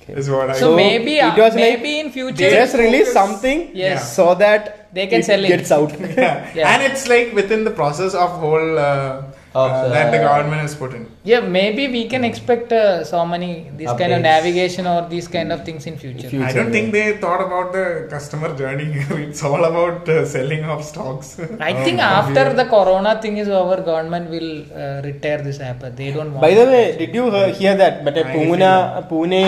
[0.09, 3.71] Is what I so maybe it was maybe like, in future they just release something
[3.73, 4.17] yes.
[4.17, 5.49] so that they can sell it.
[5.49, 5.91] gets out.
[6.01, 6.53] yeah.
[6.55, 6.71] Yeah.
[6.73, 9.23] and it's like within the process of whole uh,
[9.53, 11.05] Of, uh, that the government has put in.
[11.25, 13.49] Yeah, maybe we can expect uh, so many
[13.81, 16.29] this kind of navigation or these kind of things in future.
[16.29, 18.89] Future, I don't think they thought about the customer journey.
[19.27, 21.31] it's all about uh, selling of stocks.
[21.71, 25.81] I think after the corona thing is over, government will uh, retire this app.
[25.97, 26.43] They don't want.
[26.43, 28.05] By the way, did you uh, hear that?
[28.05, 29.43] But uh, Pune, Pune,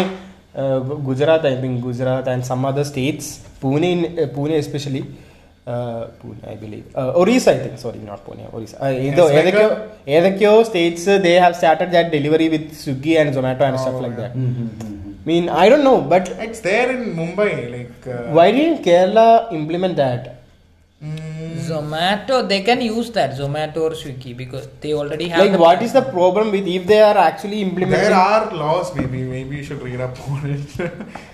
[0.54, 5.04] uh, Gujarat, I think Gujarat and some other states, Pune, in, uh, Pune especially,
[5.73, 7.77] uh, Pune, I believe, uh, Orissa, I think.
[7.85, 8.77] Sorry, not Pune, Orissa.
[8.85, 10.13] Uh, ഏതോ West ഏതൊക്കെയോ Bengal?
[10.17, 13.99] ഏതൊക്കെയോ states uh, they have started that delivery with Swiggy and Zomato and Oh, stuff
[14.05, 14.23] like yeah.
[14.23, 14.93] that.
[15.25, 17.51] I mean, I don't know, but it's there in Mumbai.
[17.75, 19.25] Like uh, why didn't Kerala
[19.59, 20.21] implement that?
[21.07, 25.41] mm, Zomato, they can use that Zomato or Swiggy because they already have.
[25.43, 28.05] Like, the what is the problem with if they are actually implementing?
[28.05, 28.87] there are laws.
[28.99, 30.69] Maybe maybe you should read up on it.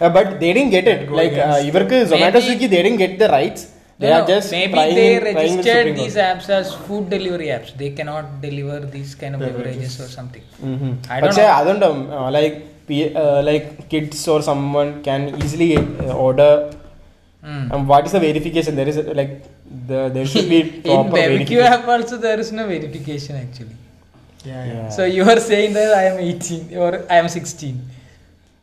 [0.04, 1.02] Uh, but they didn't get it.
[1.12, 3.64] Go Like uh, against- ഇവർക്ക് Zomato, Maybe- Swiggy, they didn't get the rights.
[3.99, 7.77] They no, are just maybe they registered these apps as food delivery apps.
[7.77, 10.43] They cannot deliver these kind of beverages or something.
[10.63, 11.11] Mm-hmm.
[11.11, 11.49] I don't but know.
[11.49, 11.83] I don't.
[12.13, 16.73] Uh, like uh, like kids or someone can easily uh, order.
[17.45, 17.73] Mm.
[17.73, 18.77] And what is the verification?
[18.77, 19.43] There is a, like
[19.87, 23.77] the there should be proper in BevQ app also there is no verification actually.
[24.45, 24.73] Yeah, yeah.
[24.75, 24.89] yeah.
[24.91, 27.83] So you are saying that I am 18 or I am 16.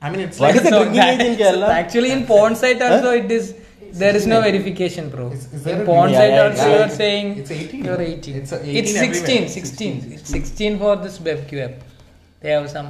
[0.02, 3.24] I mean, it's what like so, so actually in porn site also huh?
[3.24, 3.56] it is
[4.02, 5.26] there is no verification, bro.
[5.32, 6.76] Is- is there in a- porn Yeah, site yeah, also yeah.
[6.76, 7.86] you are saying It's 18.
[7.86, 8.36] you're 18.
[8.42, 9.50] It's a 18 It's 16, everywhere.
[9.50, 11.76] 16, It's 16 for this BevQ app.
[12.42, 12.90] They have some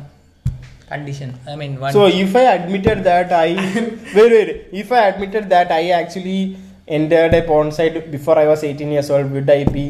[0.90, 1.38] condition.
[1.48, 1.94] I mean, one.
[1.94, 3.48] So if I admitted that I
[4.18, 6.40] wait wait if I admitted that I actually
[6.88, 9.86] entered a porn site before I was 18 years old, would I be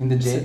[0.00, 0.44] In the jail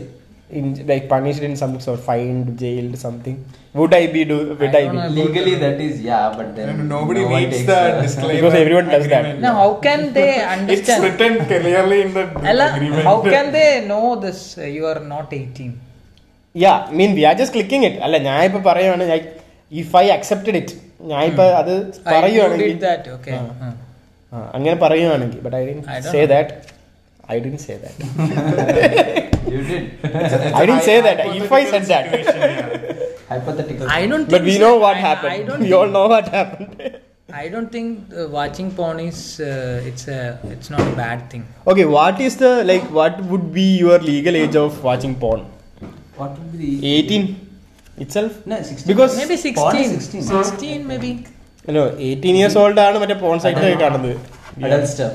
[0.50, 3.36] in like punished in some sort, fined, jailed, something?
[3.74, 4.36] Would I be do?
[4.52, 4.98] Would I I, don't be?
[4.98, 5.08] know.
[5.20, 8.36] Legally, that is yeah, but then And nobody no one reads takes the the- disclaimer.
[8.36, 9.18] Because everyone does that.
[9.20, 9.40] agreement.
[9.40, 11.02] now, how can they It's understand?
[11.04, 13.04] written clearly in the Ella, agreement.
[13.04, 14.40] how can they know this?
[14.56, 15.72] Uh, you are not 18.
[16.54, 19.06] Yeah mean V are just clicking it അല്ല ഞാൻ ഇപ്പൊ പറയുവാണ്
[19.72, 20.74] if I accepted it
[21.10, 23.04] ഞാൻ ഇപ്പൊ അത് I you പറയുവാണെങ്കിൽ did that.
[23.16, 23.34] Okay.
[23.38, 23.42] ആ.
[23.62, 23.74] Hmm.
[24.32, 26.30] ആ, അങ്ങനെ പറയുവാണെങ്കിൽ but I I didn't don't say know.
[26.34, 26.54] That
[27.30, 28.02] I didn't say that
[29.48, 29.82] You did.
[30.52, 31.18] I didn't say that.
[31.40, 32.04] If I said that.
[32.06, 33.04] Situation, yeah.
[33.28, 33.84] Hypothetical.
[33.90, 34.62] I don't think but we so.
[34.64, 36.64] No what I- I happen don't we all think- no what happen
[37.34, 40.20] I don't think uh, watching porn is uh, it's a
[40.54, 41.44] it's not a bad thing.
[41.70, 45.40] Okay what is the like what would be your legal age of watching porn
[46.16, 47.24] What would be the 18
[47.98, 48.86] itself No, 16.
[48.90, 49.96] Because Maybe Porn 16.
[49.98, 50.44] is 16.
[50.52, 51.10] 16 maybe.
[51.78, 54.14] no 18 years old ആണ് മറ്റേ porn സൈറ്റിൽ കാണുന്നത്
[54.66, 55.14] adult stuff?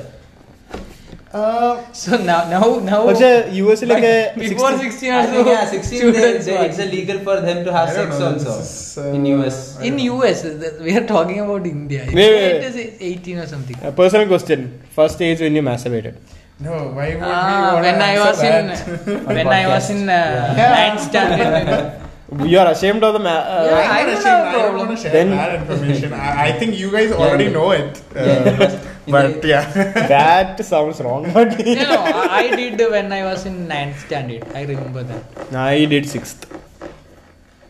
[1.35, 2.99] Uh, So now now now.
[3.09, 5.31] പക്ഷെ U എസിലൊക്കെ before 16 I also.
[5.33, 6.65] think, yeah, 16 they, students they, watch.
[6.67, 9.23] it's illegal for them to have I don't sex know, also this is, uh, in
[9.35, 9.57] US.
[9.89, 12.01] In US, th- we are talking about India.
[12.09, 12.67] Wait, wait, It wait.
[12.71, 12.77] is
[13.11, 13.77] 18 or something.
[13.99, 14.63] Personal question
[14.97, 16.19] first age when you മാസ്റ്റർബേറ്റഡ്
[16.59, 19.37] no, why would we Ah, want when to I answer was in that?
[19.37, 20.17] when I was in uh,
[20.59, 20.73] Yeah.
[20.75, 21.79] ninth standard.
[22.32, 24.26] You are ashamed of the ma- uh, yeah, I'm not ashamed.
[24.26, 26.12] I don't want to share then, that information.
[26.12, 28.02] I, I think you guys already yeah, know it.
[28.16, 28.92] Uh, yeah.
[29.06, 29.70] but yeah,
[30.08, 31.22] that sounds wrong.
[31.32, 34.42] No, no, I did when I was in ninth standard.
[34.56, 35.54] I remember that.
[35.54, 36.50] I did sixth,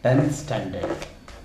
[0.03, 0.89] tenth standard.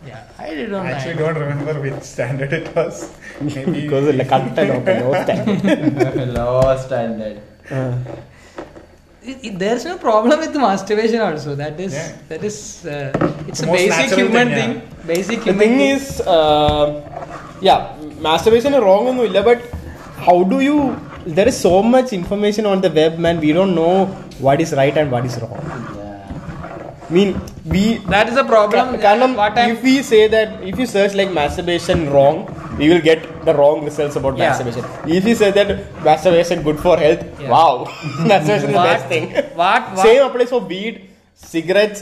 [0.07, 3.13] Yeah, I did on I actually don't remember which standard it was.
[3.41, 6.33] Maybe because the cut and open low standard.
[6.33, 7.41] low standard.
[7.69, 7.97] Uh.
[9.22, 11.52] It- it- there's no problem with masturbation also.
[11.56, 12.10] That is Yeah.
[12.30, 12.56] that is
[12.86, 12.90] uh,
[13.48, 15.06] it's The a most basic natural human thing, thing.
[15.06, 16.04] Basic The human thing is,
[16.36, 16.84] uh,
[17.60, 17.80] yeah,
[18.20, 19.60] masturbation is wrong ഒന്നുമില്ല but
[20.26, 20.76] how do you
[21.38, 23.94] there is so much information on the web man we don't know
[24.46, 26.12] what is right and what is wrong Yeah.
[27.08, 27.30] I mean
[27.74, 27.82] we
[28.14, 28.86] that is a problem.
[29.06, 32.38] കാരണം what I'm if we say that if you search like masturbation wrong
[32.79, 34.49] we will get the wrong results about Yeah.
[34.49, 34.85] masturbation
[35.17, 35.69] if you say that
[36.09, 37.21] masturbation good for health.
[37.41, 37.49] Yeah.
[37.55, 37.73] wow.
[38.31, 39.25] Masturbation is the What- best thing.
[39.61, 40.95] What- what- same applies for weed
[41.51, 42.01] cigarettes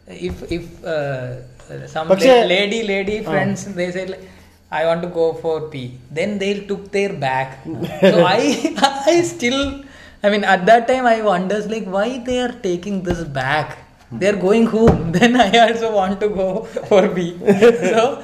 [0.07, 3.23] if if uh, some la- lady lady oh.
[3.23, 4.27] friends they said like,
[4.71, 7.63] i want to go for pee then they took their back
[8.01, 8.41] so i
[9.13, 9.83] i still
[10.23, 13.77] i mean at that time i wonders like why they are taking this back
[14.09, 14.19] Hmm.
[14.19, 15.11] they're going home.
[15.17, 17.37] Then i also want to go for b.
[17.93, 18.23] So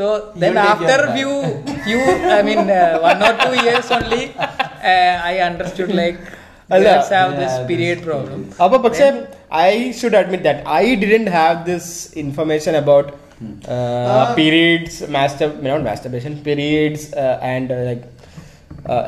[0.00, 1.32] so then you after few
[1.84, 2.02] few
[2.36, 6.18] i mean uh, one or two years only uh, i understood like
[6.70, 7.98] girls have yeah, this period.
[8.10, 9.08] Problem appa pakshe
[9.62, 11.86] i should admit that i didn't have this
[12.24, 13.52] information about hmm.
[13.66, 13.80] uh,
[14.12, 18.04] uh, periods master not masturbation periods uh, and uh, like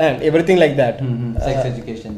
[0.03, 1.01] and like everything like that
[1.45, 2.13] Sex education.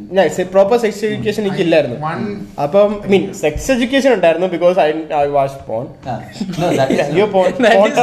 [0.51, 2.21] Proper sex education എനിക്ക് ഇല്ലായിരുന്നു One
[2.65, 6.15] അപ്പം mean sex education ഉണ്ടായിരുന്നു because I I was porn Ah,
[6.59, 7.97] no, that is U porn That is,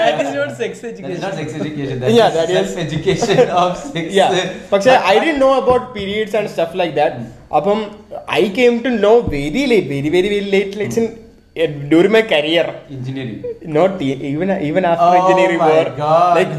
[0.00, 1.20] that is not sex That is education.
[1.22, 1.96] not sex education.
[2.00, 4.06] That Yeah, is that is- self-education of sex.
[4.12, 4.32] yeah
[4.72, 7.22] പക്ഷെ I D know about periods and stuff like that
[7.58, 7.78] അപ്പം
[8.38, 11.08] I came to know very late very very very late lights in
[11.90, 12.66] during my career
[12.96, 13.36] Engineering.
[13.76, 16.34] not e- even even after Oh engineering my work God.
[16.38, 16.50] like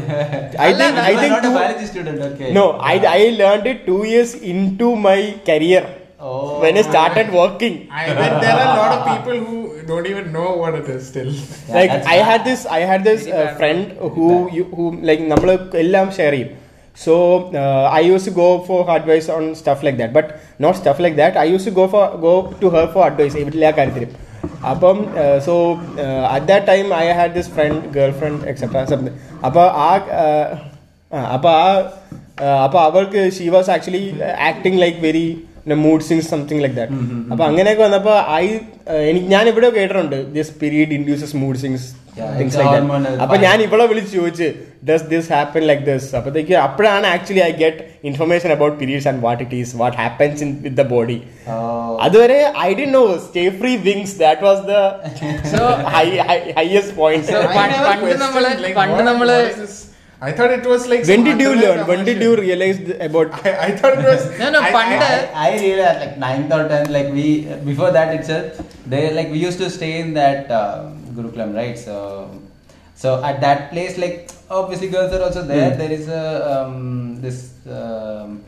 [0.58, 2.48] i Allah, think you i You are think not a two, biology student, okay?
[2.52, 5.84] no i i learned it 2 years into my career
[6.20, 6.36] Oh.
[6.62, 9.56] when i started working I bet there are a lot of people who
[9.90, 11.30] don't even know what it is still.
[11.30, 12.26] Yeah, like that's i bad.
[12.30, 13.56] had this i had this Very uh, bad.
[13.60, 13.82] friend
[14.16, 15.50] who you, who like നമ്മൾ
[15.84, 16.50] എല്ലാം share ചെയ്യും
[16.96, 17.14] so
[17.54, 21.16] uh, i used to go for advice on stuff like that but not stuff like
[21.16, 22.32] that i used to go for go
[22.62, 24.10] to her for advice എല്ലാ കാര്യത്തിലും
[24.70, 24.98] അപ്പം
[25.44, 25.54] so
[26.30, 28.84] at that time I had this friend girl friend etcetera
[29.44, 30.24] അപ്പോൾ ആ ആ,
[31.30, 31.68] അപ്പൊ ആ
[32.40, 34.02] ആ, അപ്പൊ അവൾക്ക് she was actually
[34.48, 35.26] acting like very
[35.83, 36.95] mood swings something like that
[37.31, 38.45] അപ്പൊ അങ്ങനെയൊക്കെ വന്നപ്പോ ഐ
[39.07, 41.85] എനിക്ക് ഞാൻ ഇവിടെ കേട്ടിട്ടുണ്ട് this period induces mood swings
[42.39, 44.47] things like that അപ്പൊ ഞാൻ ഇവളെ വിളിച്ച് ചോദിച്ച്
[44.85, 49.41] does this happen like this അപ്പത്തേക്ക് അപ്പോഴാണ് actually I get information about periods and what
[49.43, 51.17] it is what happens in with the body.
[52.01, 54.75] അതുവരെ I D know stay free wings that was the
[55.53, 55.63] So
[56.57, 57.77] highest point പണ്ട്
[58.23, 59.29] നമ്മള്- പണ്ട് നമ്മൾ?
[60.27, 61.05] I thought it was like.
[61.11, 64.21] when did you learn when did you realize about I, I thought it was.
[64.43, 67.25] No, no, I, panda- I, I, I really at like ninth or tenth, like we
[67.71, 71.77] before that itself, they like we used to stay in that uh, Gurukulam, right?
[71.77, 71.95] So,
[72.95, 75.71] so at that place, like obviously girls are also there.
[75.71, 75.77] Hmm.
[75.77, 78.41] There is a um, this um,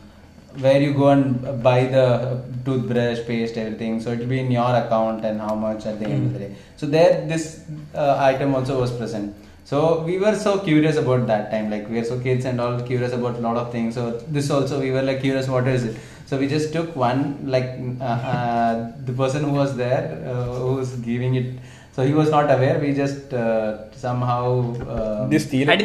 [0.65, 3.99] where you go and buy the toothbrush, paste, everything.
[3.99, 6.39] So it will be in your account and how much at the end of the
[6.39, 6.55] day.
[6.77, 9.35] So there, this uh, item also was present
[9.69, 12.79] so we were so curious about that time like we are so kids and all
[12.89, 13.95] curious about a lot of things.
[13.95, 15.97] So this also we were like curious what is it?
[16.27, 20.75] So we just took one like uh, uh, the person who was there uh, who
[20.75, 21.57] was giving it.
[21.93, 22.77] So he was not aware.
[22.77, 24.45] We just uh, somehow
[24.87, 25.77] um, did you steal it?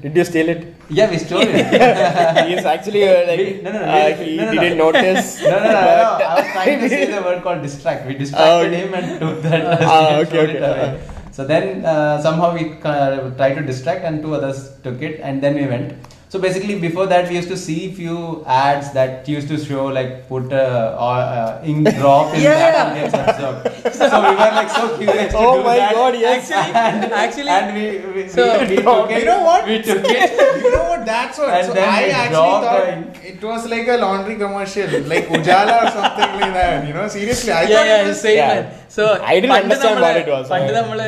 [0.00, 0.74] Did you steal it?
[0.88, 2.46] Yeah we stole it.
[2.48, 4.90] He is actually uh, like no, no, no, uh, we, he no, no, didn't no.
[4.92, 8.06] notice no no no, no, I was trying to say the word called distract.
[8.06, 12.54] We distracted oh, him and took that ah, uh, okay, okay, so then uh, somehow
[12.54, 15.94] we uh, tried to distract, and two others took it, and then we went.
[16.29, 18.15] So basically, before that, we used to see few
[18.45, 20.63] ads that used to show like put a
[21.05, 22.87] or, uh, ink drop in Yeah, that yeah.
[22.87, 23.61] and gets absorbed.
[23.99, 25.31] so we were like so curious.
[25.33, 25.93] to Oh do my that.
[25.93, 26.51] God, yes.
[26.51, 29.19] Actually, actually, And we, we, So- we, we took it.
[29.19, 29.61] You know what?
[29.65, 30.33] We took it.
[30.65, 31.05] you know what?
[31.05, 31.49] That's what.
[31.59, 32.85] And so then I we actually dropped thought
[33.23, 36.85] the- it was like a laundry commercial, like Ujala or something like that.
[36.89, 38.21] You know, seriously, I Yeah, thought yeah, it was.
[38.27, 38.53] same Yeah.
[38.55, 38.65] man.
[38.97, 40.45] So, I didn't പണ്ട് understand നമ്മള് what it was.
[40.55, 40.79] പണ്ട് Yeah.
[40.81, 41.07] നമ്മള്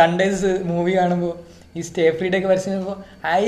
[0.00, 1.32] Sundays movie കാണുമ്പോ
[1.77, 2.95] ഈ stay free day ഒക്കെ വരച്ചു
[3.39, 3.41] I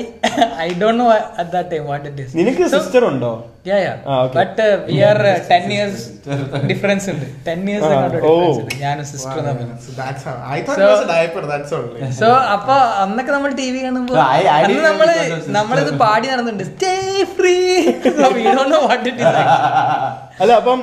[0.66, 3.32] I don't know at that time what it is നിനക്ക് sister ഉണ്ടോ?
[3.70, 3.94] Yeah yeah
[4.36, 5.18] but we are
[5.50, 6.04] 10 years
[6.72, 7.26] difference ഉണ്ട്.
[7.48, 9.68] 10 ഇയേഴ്സ് ഡിഫറൻസ് ഞാനും സിസ്റ്റർ തമ്മിൽ.
[9.86, 12.70] So that's I thought it was a diaper that's only so അപ്പ
[13.04, 14.20] അന്നൊക്കെ നമ്മൾ TV കാണുമ്പോൾ
[14.58, 15.10] അന്ന് നമ്മൾ
[15.60, 16.94] നമ്മൾ ഇത് പാടി നടന്നുണ്ട് stay
[17.38, 17.56] free
[18.22, 19.44] so we don't know what it is
[20.44, 20.80] അല്ല അപ്പം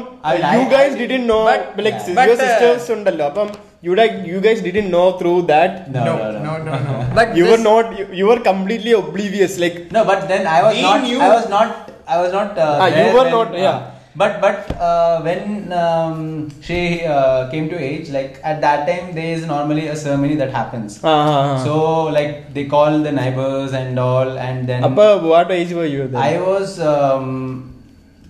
[0.56, 1.40] you guys didn't know
[1.86, 2.00] like
[2.42, 3.26] sisters ഉണ്ടല്ലോ.
[3.32, 3.48] അപ്പം
[3.82, 5.90] you like you guys didn't know through that.
[5.90, 6.78] No, no, no, no, no.
[6.78, 7.14] no.
[7.18, 9.58] like you this, were not you, you, were completely oblivious.
[9.58, 11.06] Like no, but then I was not.
[11.06, 11.20] you...
[11.20, 11.92] I was not.
[12.06, 12.58] I was not.
[12.58, 13.52] Uh, ah, you were when, not.
[13.54, 13.70] yeah.
[13.70, 19.14] Uh, but but uh, when um, she uh, came to age like at that time
[19.14, 21.62] there is normally a ceremony that happens uh-huh.
[21.64, 26.08] so like they call the neighbors and all and then Appa, what age were you
[26.08, 26.16] then?
[26.16, 27.74] i was um,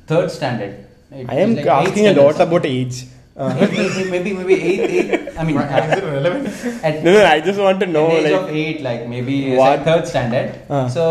[0.06, 0.74] third standard
[1.12, 3.06] it i am like asking a lot about age
[3.36, 3.54] uh.
[3.60, 6.46] maybe, maybe maybe eighth eighth I mean, Why is it relevant?
[6.84, 9.08] at No, no, I just want to know, at the age like, of eight, like
[9.08, 9.78] maybe What?
[9.78, 9.84] what?
[9.84, 10.60] third standard.
[10.70, 10.88] Ah.
[10.88, 11.02] So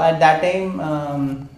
[0.00, 1.48] at that time, um,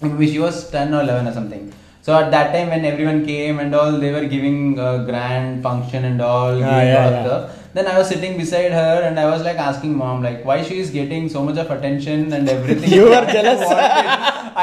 [0.00, 1.72] maybe she was ten or eleven or something.
[2.02, 6.04] So at that time, when everyone came and all, they were giving a grand function
[6.04, 6.56] and all.
[6.56, 7.50] Ah, yeah, all yeah.
[7.74, 10.62] The- Then I was sitting beside her and I was like asking mom, like, why
[10.62, 12.90] she is getting so much of attention and everything.
[12.98, 13.62] You are jealous.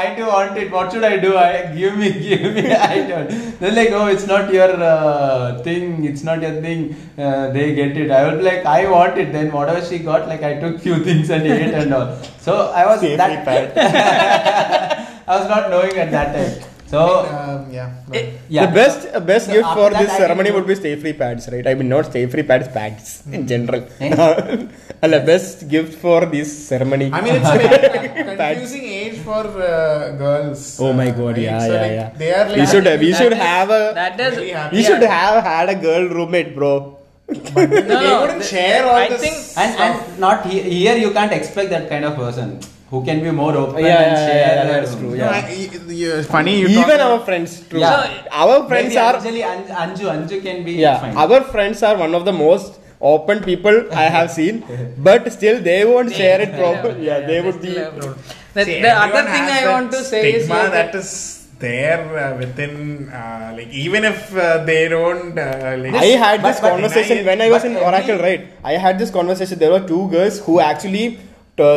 [0.02, 0.70] I do want it.
[0.70, 1.36] What should I do?
[1.36, 2.70] I give me, give me.
[2.88, 3.58] I don't.
[3.60, 6.04] They're like, oh, it's not your uh, thing.
[6.04, 6.94] It's not your thing.
[7.16, 8.10] Uh, they get it.
[8.10, 9.32] I was like, I want it.
[9.32, 12.16] Then whatever she got, like I took few things and ate and all.
[12.38, 13.72] So I was Safely that.
[15.28, 16.70] I was not knowing at that time.
[16.92, 17.88] So um, yeah.
[18.08, 18.66] but- yeah.
[18.66, 21.66] The best uh, best So gift after for this ceremony would be Stayfree pads, right?
[21.66, 23.82] I mean, not Stayfree pads, pads in general.
[24.00, 24.10] Eh?
[25.14, 27.10] the best gift for this ceremony.
[27.12, 30.78] I mean, it's a very confusing age for uh, girls.
[30.80, 31.38] Oh my God, right?
[31.48, 32.10] yeah, so yeah, like, yeah.
[32.22, 34.34] They are like, we should we That should is- have a That is.
[34.34, 34.76] Very happy.
[34.76, 34.88] we yeah.
[34.88, 36.98] should have had a girl roommate, bro.
[37.26, 39.80] but No, they no, wouldn't the- share all I this think- and stuff.
[40.08, 43.54] and not he- here you can't expect that kind of person who can be more
[43.56, 45.30] open Yeah, and yeah, share yeah, that's true, No, yeah.
[45.30, 45.80] I- y-
[46.16, 47.80] y- funny you Even our friends, true.
[47.80, 48.02] Yeah.
[48.02, 48.10] So,
[48.44, 51.16] our friends Maybe are Anjali, An- Anju, Anju can be yeah, fine.
[51.16, 54.62] our friends are one of the most open people I have seen,
[54.98, 57.06] but still they won't share it properly.
[57.06, 57.70] Yeah, they would be.
[57.72, 58.18] still have problem.
[58.54, 61.10] The, See, the other thing I want to say is stigma like that is
[61.58, 66.52] there uh, within uh, like even if uh, they don't uh, like I had but-
[66.52, 68.46] this but conversation deny when I was in every- Oracle, right?
[68.64, 69.58] I had this conversation.
[69.58, 71.18] There were two girls who actually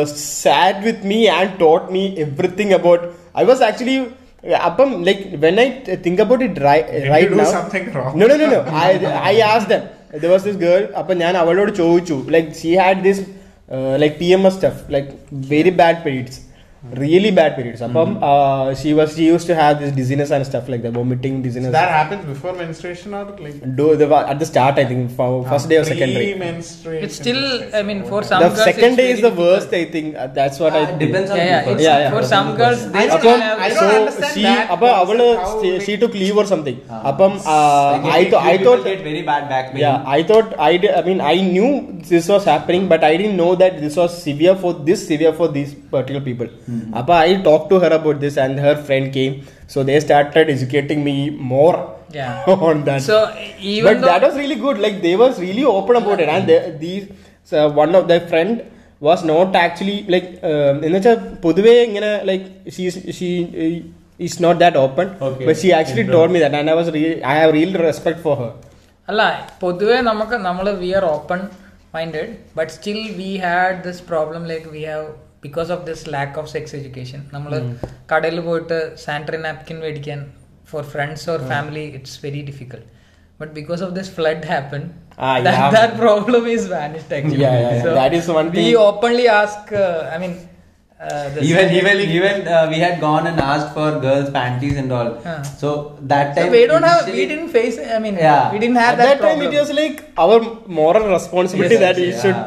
[0.05, 3.01] sat with me and taught me everything about.
[3.35, 3.97] I was actually.
[4.67, 7.45] Appam, like when I t- think about it right, Did right you do now.
[7.51, 8.11] something wrong?
[8.21, 8.59] No, no, no, no.
[8.61, 8.91] I,
[9.31, 9.83] I asked them.
[10.13, 10.83] There was this girl.
[10.99, 13.23] അപ്പം ഞാൻ അവളോട് ചോദിച്ചു like she had this
[14.03, 15.09] like P M S stuff like
[15.53, 16.37] very bad periods
[16.82, 17.80] really bad periods.
[17.80, 18.22] Mm-hmm.
[18.22, 21.68] Uh, she was she used to have this dizziness and stuff like that, vomiting, dizziness.
[21.68, 25.44] So that happens before menstruation or like do the at the start I think for
[25.46, 26.34] ah, first day or second day.
[26.38, 27.04] Menstruation.
[27.04, 30.16] It's still I mean for some the girls, second day is the worst I think.
[30.16, 30.98] Uh, that's what uh, I ah, think.
[31.00, 33.58] depends on yeah, yeah, yeah, yeah, for some girls they still have.
[33.58, 36.80] I don't understand she that appa avulu she took leave or something.
[36.88, 37.12] Ah.
[37.12, 39.80] Appam uh, I thought I thought get very bad back pain.
[39.80, 43.54] Yeah, I thought I I mean I knew this was happening, but I didn't know
[43.54, 46.48] that this was severe for this severe for these particular people.
[46.99, 49.35] അപ്പൊ I talked to her about this and her friend came
[49.73, 51.17] so they started educating me
[51.53, 51.75] more
[52.15, 52.33] Yeah.
[52.67, 52.99] on that.
[53.03, 53.15] So
[53.71, 54.77] even but though that was really good.
[54.83, 57.05] Like they was really open about it, and they, these
[57.51, 58.51] so one of their friend
[59.01, 60.27] was not actually like
[60.85, 62.83] എന്ന് വെച്ചാൽ പൊതുവേ ഇങ്ങനെ like she
[63.17, 63.29] she
[64.19, 65.45] is not that open, Okay.
[65.47, 68.35] but she actually told me that, and I was really I have real respect for
[68.41, 68.51] her.
[69.07, 69.21] അല്ല
[69.63, 71.41] പൊതുവെ നമുക്ക് നമ്മൾ we are open
[71.97, 75.07] minded but still we had this problem like we have
[75.45, 77.51] because of this lack of sex education നമ്മൾ
[78.11, 80.19] കടയിൽ പോയിട്ട് sanitary napkin മേടിക്കാൻ
[80.71, 82.87] for friends or family it's very difficult
[83.41, 84.83] but because of this flood happen
[85.25, 85.59] Ah, yeah.
[85.75, 87.93] that problem is vanished actually Yeah, yeah, yeah.
[87.99, 89.83] That is one we thing- openly ask uh,
[90.15, 90.33] i mean
[90.99, 94.91] uh, the Even even even uh, we had gone and asked for girls' panties and
[94.97, 95.09] all.
[95.25, 95.35] Ah.
[95.61, 95.69] So
[96.11, 98.43] that so time we don't have we initially- didn't face i mean Yeah.
[98.53, 99.47] we didn't have At that, that time, problem.
[99.51, 100.37] it was like our
[100.79, 102.21] moral responsibility Yes, that we yeah.
[102.23, 102.39] should.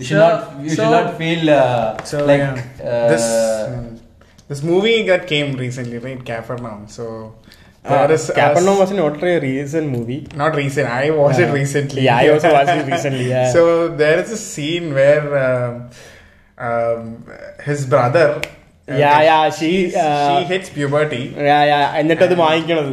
[0.00, 0.40] You should So- not.
[0.62, 3.84] You should so- not feel uh, So like yeah, uh, this mm,
[4.50, 6.22] this movie that came recently, right?
[6.32, 6.82] Capernaum.
[6.98, 7.06] So
[7.84, 10.20] Uh, there is Capernaum uh, was not a recent movie.
[10.36, 10.86] not recent.
[10.94, 12.02] I watched it Uh, recently.
[12.06, 13.52] yeah, I also watched it recently, yeah.
[13.52, 13.62] So
[14.02, 15.74] there is a scene where um,
[16.68, 17.02] um,
[17.68, 18.26] his brother.
[18.90, 21.22] uh, Yeah, yeah, she, uh, she hits puberty.
[21.50, 21.84] Yeah, yeah.
[22.00, 22.92] എന്നിട്ട് അത് വാങ്ങിക്കണത്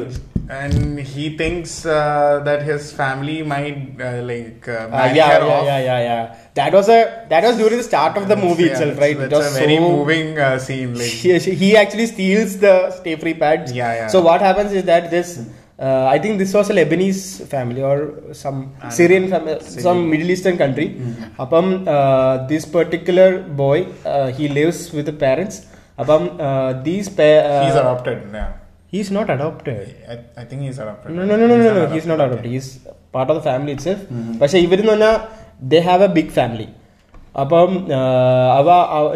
[0.50, 5.64] and he thinks uh, that his family might uh, like uh, Uh, yeah, yeah, off.
[5.64, 6.36] yeah, yeah, yeah.
[6.54, 9.26] That was a that was during the start of the movie Yeah, itself, that's- right?
[9.26, 10.94] It was a very so moving uh, scene.
[10.94, 13.72] Like she, he actually steals the Stayfree pads.
[13.72, 14.06] Yeah, yeah.
[14.08, 15.30] So what happens is that this,
[15.78, 17.98] uh, I think this was a Lebanese family or
[18.32, 19.82] some Syrian family, Syrian.
[19.88, 20.88] some Middle Eastern country.
[21.38, 25.66] Apam, uh, this particular boy, uh, he lives with the parents.
[25.98, 28.18] Uh, these pa- he's adopted.
[28.32, 28.52] Yeah,
[28.93, 29.77] He's not adopted.
[30.07, 31.11] I, I think he's adopted.
[31.11, 31.83] No, no, no, no, no, no.
[31.93, 32.47] He's not adopted.
[32.47, 32.67] He's
[33.11, 34.01] part of the family itself.
[34.41, 35.15] പക്ഷെ ഇവരെന്ന് പറഞ്ഞാൽ
[35.71, 36.67] they have a big family
[37.43, 37.71] അപ്പം
[38.57, 38.67] അവ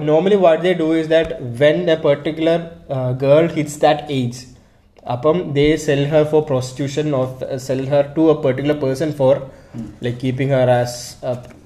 [0.09, 2.59] normally what they do is that when a particular
[3.25, 4.41] girl hits that age
[5.15, 7.35] അപ്പം they cell Har four prostitution of
[7.67, 9.35] cell her to a particular person for
[10.05, 10.97] like keeping Har as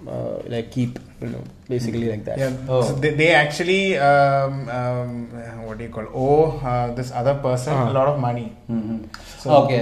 [0.09, 2.83] uh, like keep you know basically like that yeah oh.
[2.83, 7.73] so they, they actually um, um, what do you call owe uh, this other person
[7.73, 7.91] uh-huh.
[7.91, 8.99] a lot of money mm-hmm.
[9.39, 9.81] so okay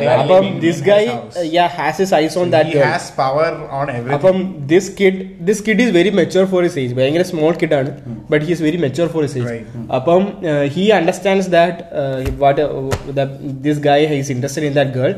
[0.60, 2.84] this guy uh, yeah has his eyes on so that he girl.
[2.84, 3.46] has power
[3.80, 7.52] on everything this kid this kid is very mature for his age being a small
[7.52, 8.24] kid mm.
[8.28, 9.66] but he is very mature for his age right.
[9.74, 10.68] Mm.
[10.70, 15.14] He understands that uh, what uh, that this guy is interested in that girl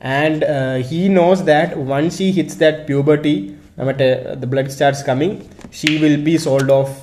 [0.00, 0.44] and
[0.86, 5.36] he knows that once he hits that puberty മറ്റേ the blood starts coming
[5.74, 6.94] she will be sold off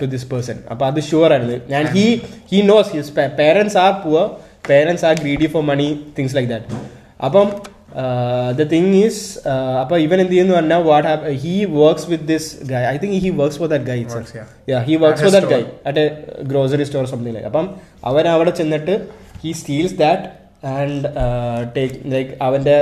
[0.00, 1.56] to this person അപ്പോൾ അത് sure ആയിരുന്നു.
[1.68, 2.04] ഞാൻ he
[2.50, 4.24] he knows his parents are poor
[4.68, 6.78] parents are greedy for money things like that
[7.20, 7.46] അപ്പം
[8.58, 9.22] the thing is
[9.80, 13.30] അപ്പോൾ ഇവൻ എന്ത് ചെയ്യുന്നു പറഞ്ഞാൽ what happen he works with this guy I think he
[13.40, 13.98] works for that guy
[14.68, 16.06] yeah he works for that guy at a
[16.50, 17.66] grocery store something like അപ്പം
[18.04, 18.96] അവൻ അവിടെ ചെന്നിട്ട്
[19.42, 20.24] he steals that
[20.75, 22.77] and uh, take like അവന്റെ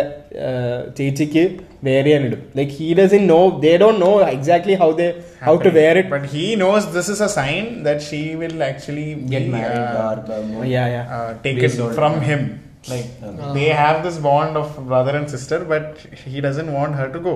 [0.47, 1.43] uh, ചേച്ചിക്ക്
[1.87, 5.07] wear ചെയ്യാനിടും like he doesn't know they don't know exactly how they
[5.45, 9.07] how to wear it But he knows this is a sign that she will actually
[9.33, 10.63] Get be, married uh, or uh, move.
[10.75, 11.95] yeah yeah uh, taken sold.
[11.99, 12.43] from him.
[12.91, 13.49] Like Okay.
[13.57, 15.83] they have this bond of brother and sister, but
[16.23, 17.35] he doesn't want her to go.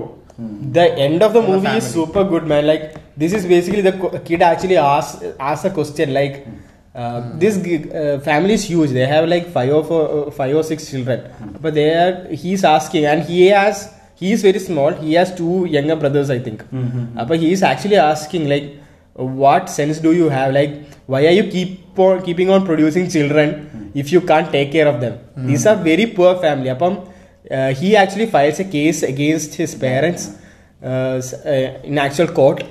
[0.76, 1.94] the end of the For the movie is family.
[1.98, 2.84] super good man like
[3.22, 5.14] this is basically the co- kid actually asks
[5.50, 6.36] asks a question like
[6.95, 7.37] Uh.
[7.39, 8.91] This uh, family is huge.
[8.91, 11.21] They have like five or four, uh, five or six children.
[11.21, 11.61] Mm.
[11.61, 12.27] But they are.
[12.27, 13.91] He's asking, and he has.
[14.15, 14.91] He is very small.
[14.91, 16.63] He has two younger brothers, I think.
[16.63, 16.77] Mm-hmm.
[16.77, 17.17] mm-hmm.
[17.17, 18.75] Uh, but he is actually asking, like,
[19.13, 20.53] what sense do you have?
[20.53, 20.75] Like,
[21.07, 23.91] why are you keep on keeping on producing children mm.
[23.95, 25.13] if you can't take care of them?
[25.13, 25.47] Mm-hmm.
[25.47, 26.69] These are very poor family.
[26.69, 27.09] Upon
[27.49, 30.31] uh, he actually files a case against his parents
[30.83, 31.21] uh,
[31.83, 32.63] in actual court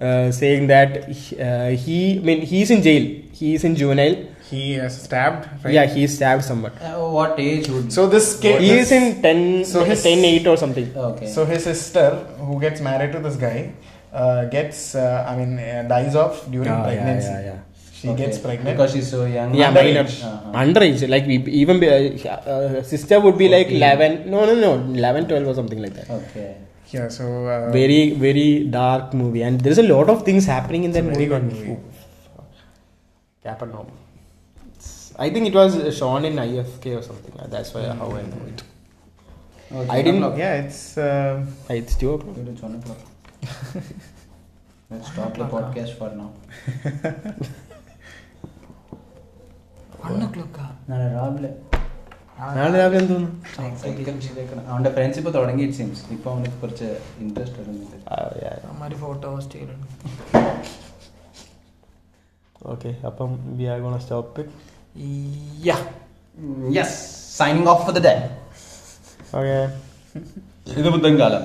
[0.00, 4.16] uh, saying that uh, he I mean he's in jail he is in juvenile
[4.50, 5.42] He is stabbed.
[5.64, 5.74] Right?
[5.76, 8.60] yeah he stabbed someone Uh, what age would So this kid.
[8.62, 12.06] he is in 10 So his- 10 8 or something okay So his sister,
[12.48, 13.58] who gets married to this guy,
[14.20, 17.32] uh, gets uh, I mean uh, dies off during yeah, pregnancy.
[17.36, 17.58] yeah, yeah.
[17.98, 18.22] She Okay.
[18.26, 18.70] gets pregnant.
[18.76, 19.88] because she's so young yeah Underage.
[19.88, 20.62] minor Uh-huh.
[20.62, 24.72] underage like we, even be- uh, uh, sister would be like 11 no no no
[25.02, 26.48] 11 12 or something like that okay
[26.92, 29.42] yeah so uh, very very dark movie.
[29.42, 31.78] And there's a lot of things happening in that movie, movie.
[33.42, 33.86] Capernaum.
[35.18, 37.34] I think it was shown in IFFK or something.
[37.48, 37.98] That's why mm.
[37.98, 38.62] how I know it.
[39.72, 39.88] Okay.
[39.88, 42.36] I didn't know yeah it's uh, it's 2 o'clock.
[42.36, 42.98] It's 1 o'clock.
[44.90, 46.32] Let's stop the podcast for now.
[50.08, 50.60] 1 o'clock.
[52.38, 53.28] നാളെ രാവിലെ എന്തോന്നു?
[54.72, 56.88] അവന്റെ friends ഇപ്പൊ തുടങ്ങി seems ഇപ്പൊ അവനക്ക് കുറച്ച്
[57.22, 57.96] interest വരുന്നുണ്ട്.
[58.72, 59.86] അമ്മാര് ഫോട്ടോ പോസ്റ്റ് ചെയ്യുന്നുണ്ട്
[62.72, 64.42] ഓക്കെ അപ്പം we are gonna stop
[65.66, 65.76] yeah
[66.76, 66.96] yes
[67.38, 68.14] signing off for the day
[69.38, 69.56] okay
[70.72, 71.44] ഇത് ബുദ്ധൻ കാലം